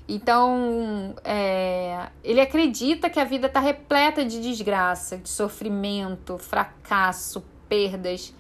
[0.09, 8.35] Então, é, ele acredita que a vida está repleta de desgraça, de sofrimento, fracasso, perdas.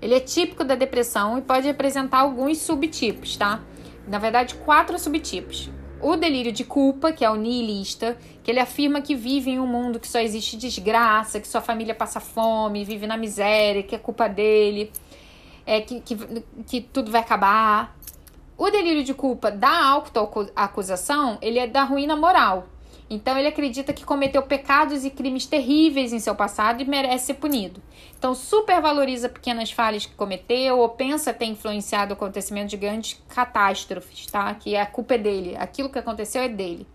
[0.00, 3.60] Ele é típico da depressão e pode apresentar alguns subtipos, tá?
[4.08, 5.70] Na verdade, quatro subtipos.
[6.00, 9.66] O delírio de culpa, que é o nihilista, que ele afirma que vive em um
[9.66, 13.98] mundo que só existe desgraça, que sua família passa fome, vive na miséria, que é
[13.98, 14.90] culpa dele,
[15.64, 16.16] é que, que,
[16.66, 17.96] que tudo vai acabar.
[18.56, 22.66] O delírio de culpa da autoacusação, ele é da ruína moral.
[23.08, 27.34] Então ele acredita que cometeu pecados e crimes terríveis em seu passado e merece ser
[27.34, 27.82] punido.
[28.18, 34.26] Então supervaloriza pequenas falhas que cometeu ou pensa ter influenciado o acontecimento de grandes catástrofes,
[34.26, 34.54] tá?
[34.54, 36.86] Que a culpa é dele, aquilo que aconteceu é dele.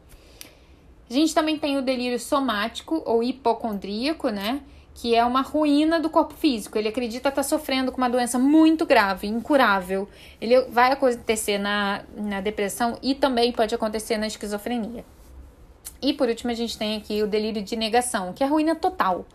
[1.10, 4.62] A gente também tem o delírio somático ou hipocondríaco, né?
[4.98, 6.76] Que é uma ruína do corpo físico.
[6.76, 10.10] Ele acredita estar tá sofrendo com uma doença muito grave, incurável.
[10.42, 15.06] Ele vai acontecer na, na depressão e também pode acontecer na esquizofrenia.
[16.02, 18.74] E por último, a gente tem aqui o delírio de negação, que é a ruína
[18.74, 19.28] total.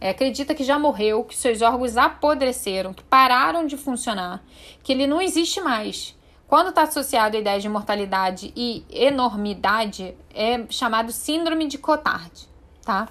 [0.00, 4.42] É, acredita que já morreu, que seus órgãos apodreceram, que pararam de funcionar,
[4.82, 6.18] que ele não existe mais.
[6.48, 12.48] Quando está associado à ideia de mortalidade e enormidade, é chamado síndrome de Cotard,
[12.84, 13.08] tá?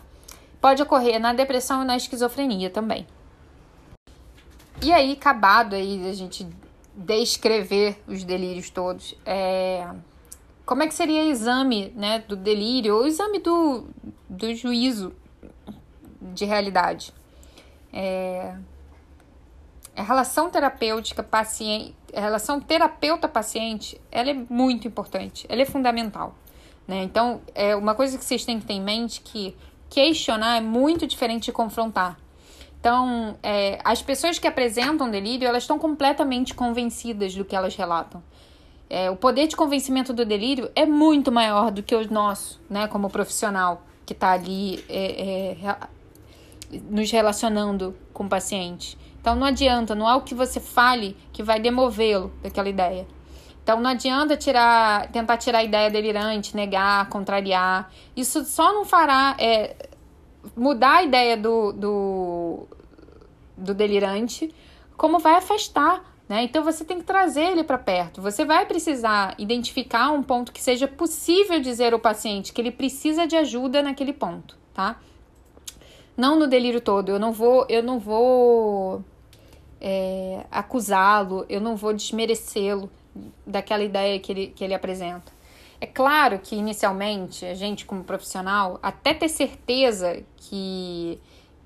[0.64, 3.05] Pode ocorrer na depressão e na esquizofrenia também.
[4.82, 6.47] E aí, acabado aí a gente
[6.95, 9.86] descrever os delírios todos, é...
[10.66, 13.88] como é que seria o exame né, do delírio, ou o exame do,
[14.30, 15.14] do juízo
[16.22, 17.14] de realidade?
[17.91, 18.55] É...
[19.97, 26.34] A relação terapêutica paciente, a relação terapeuta-paciente, ela é muito importante, ela é fundamental.
[26.88, 27.03] Né?
[27.03, 29.53] Então, é uma coisa que vocês têm que ter em mente que
[29.94, 32.18] questionar é muito diferente de confrontar.
[32.80, 38.22] Então, é, as pessoas que apresentam delírio, elas estão completamente convencidas do que elas relatam.
[38.89, 42.88] É, o poder de convencimento do delírio é muito maior do que o nosso, né,
[42.88, 45.78] como profissional que está ali é, é
[46.89, 48.98] nos relacionando com o paciente.
[49.22, 53.08] Então, não adianta, não é o que você fale que vai demovê-lo daquela ideia.
[53.64, 57.89] Então não adianta tirar, tentar tirar a ideia delirante, negar, contrariar.
[58.16, 59.88] Isso só não fará é,
[60.55, 62.68] mudar a ideia do, do,
[63.57, 64.53] do delirante,
[64.97, 66.14] como vai afastar.
[66.28, 66.43] Né?
[66.43, 68.22] Então você tem que trazer ele para perto.
[68.22, 73.26] Você vai precisar identificar um ponto que seja possível dizer ao paciente que ele precisa
[73.26, 74.97] de ajuda naquele ponto, tá?
[76.18, 77.09] Não no delírio todo.
[77.09, 79.03] Eu não vou, eu não vou
[79.80, 82.89] é, acusá-lo, eu não vou desmerecê-lo
[83.45, 85.32] daquela ideia que ele, que ele apresenta.
[85.80, 91.20] É claro que inicialmente a gente, como profissional, até ter certeza que,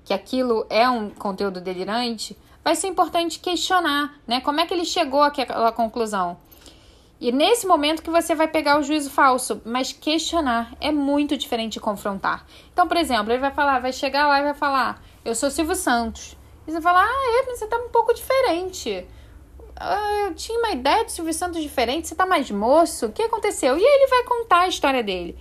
[0.04, 4.40] que aquilo é um conteúdo delirante, vai ser importante questionar, né?
[4.40, 6.36] Como é que ele chegou àquela conclusão?
[7.20, 11.74] E nesse momento que você vai pegar o juízo falso, mas questionar é muito diferente
[11.74, 12.46] de confrontar.
[12.72, 15.74] Então, por exemplo, ele vai falar, vai chegar lá e vai falar: "Eu sou Silvio
[15.74, 16.36] Santos".
[16.66, 19.06] E você vai falar: "Ah, é, mas você tá um pouco diferente"
[20.26, 23.76] eu tinha uma ideia de Silvio Santos diferente, você tá mais moço, o que aconteceu?
[23.78, 25.36] E aí ele vai contar a história dele.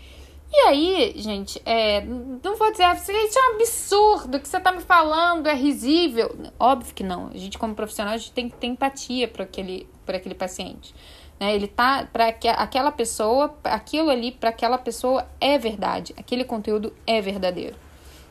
[0.52, 4.72] E aí, gente, é, não vou dizer, isso é um absurdo, o que você tá
[4.72, 6.34] me falando é risível.
[6.58, 7.28] Óbvio que não.
[7.34, 10.96] A gente, como profissional, a gente tem que ter empatia por aquele, por aquele paciente.
[11.40, 11.54] Né?
[11.54, 16.94] Ele tá para que aquela pessoa, aquilo ali para aquela pessoa é verdade, aquele conteúdo
[17.06, 17.76] é verdadeiro.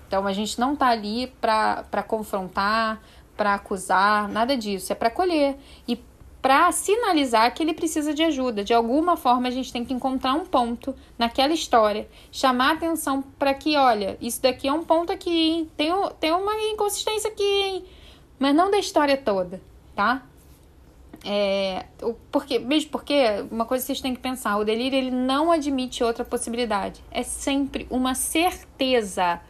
[0.06, 3.02] Então a gente não tá ali para confrontar,
[3.36, 4.92] para acusar, nada disso.
[4.92, 5.56] É para acolher
[5.86, 6.00] e
[6.40, 8.62] para sinalizar que ele precisa de ajuda.
[8.62, 13.52] De alguma forma, a gente tem que encontrar um ponto naquela história, chamar atenção para
[13.52, 15.70] que, olha, isso daqui é um ponto aqui, hein?
[15.76, 17.84] Tem, tem uma inconsistência aqui, hein?
[18.38, 19.60] mas não da história toda,
[19.94, 20.22] tá?
[21.24, 21.86] É,
[22.30, 26.04] porque, mesmo porque, uma coisa que vocês têm que pensar: o delírio ele não admite
[26.04, 27.02] outra possibilidade.
[27.10, 29.40] É sempre uma certeza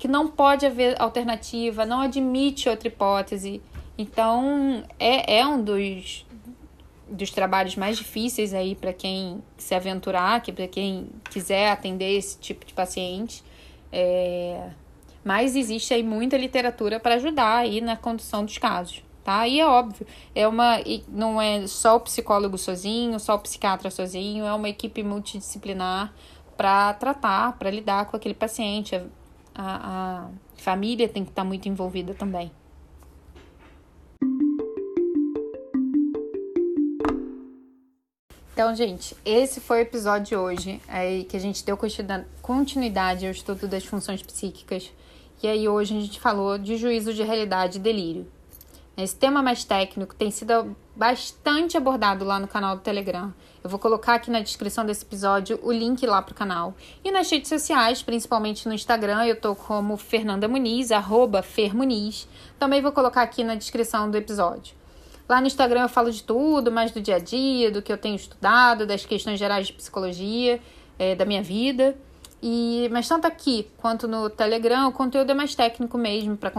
[0.00, 3.60] que não pode haver alternativa, não admite outra hipótese.
[3.98, 6.26] Então, é, é um dos,
[7.06, 12.38] dos trabalhos mais difíceis aí para quem se aventurar, que para quem quiser atender esse
[12.38, 13.44] tipo de paciente.
[13.92, 14.70] É...
[15.22, 19.46] Mas existe aí muita literatura para ajudar aí na condução dos casos, tá?
[19.46, 20.78] E é óbvio, é uma
[21.08, 26.10] não é só o psicólogo sozinho, só o psiquiatra sozinho, é uma equipe multidisciplinar
[26.56, 28.98] para tratar, para lidar com aquele paciente.
[29.54, 32.50] A, a, família tem que estar tá muito envolvida também.
[38.52, 41.78] Então, gente, esse foi o episódio de hoje, aí que a gente deu
[42.42, 44.92] continuidade ao estudo das funções psíquicas.
[45.42, 48.26] E aí hoje a gente falou de juízo de realidade e delírio.
[49.02, 53.32] Esse tema mais técnico tem sido bastante abordado lá no canal do Telegram.
[53.64, 56.74] Eu vou colocar aqui na descrição desse episódio o link lá pro canal.
[57.02, 62.28] E nas redes sociais, principalmente no Instagram, eu tô como Fernanda Muniz, arroba Fermuniz.
[62.58, 64.74] Também vou colocar aqui na descrição do episódio.
[65.26, 67.96] Lá no Instagram eu falo de tudo, mais do dia a dia, do que eu
[67.96, 70.60] tenho estudado, das questões gerais de psicologia,
[70.98, 71.96] é, da minha vida.
[72.42, 76.50] E, mas tanto aqui quanto no Telegram, o conteúdo é mais técnico mesmo, para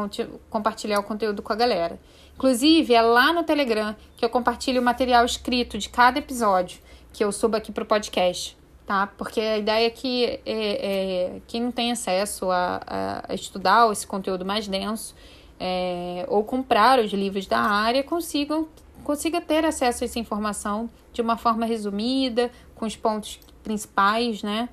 [0.49, 1.99] compartilhar o conteúdo com a galera.
[2.41, 6.79] Inclusive, é lá no Telegram que eu compartilho o material escrito de cada episódio
[7.13, 9.05] que eu subo aqui para o podcast, tá?
[9.05, 12.81] Porque a ideia é que é, é, quem não tem acesso a,
[13.29, 15.13] a, estudar esse conteúdo mais denso
[15.59, 18.67] é, ou comprar os livros da área consigam
[19.03, 24.67] consiga ter acesso a essa informação de uma forma resumida, com os pontos principais, né?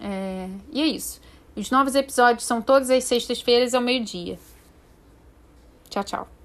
[0.00, 1.20] É, e é isso.
[1.56, 4.38] Os novos episódios são todas as sextas-feiras ao meio-dia.
[5.90, 6.37] Tchau, tchau.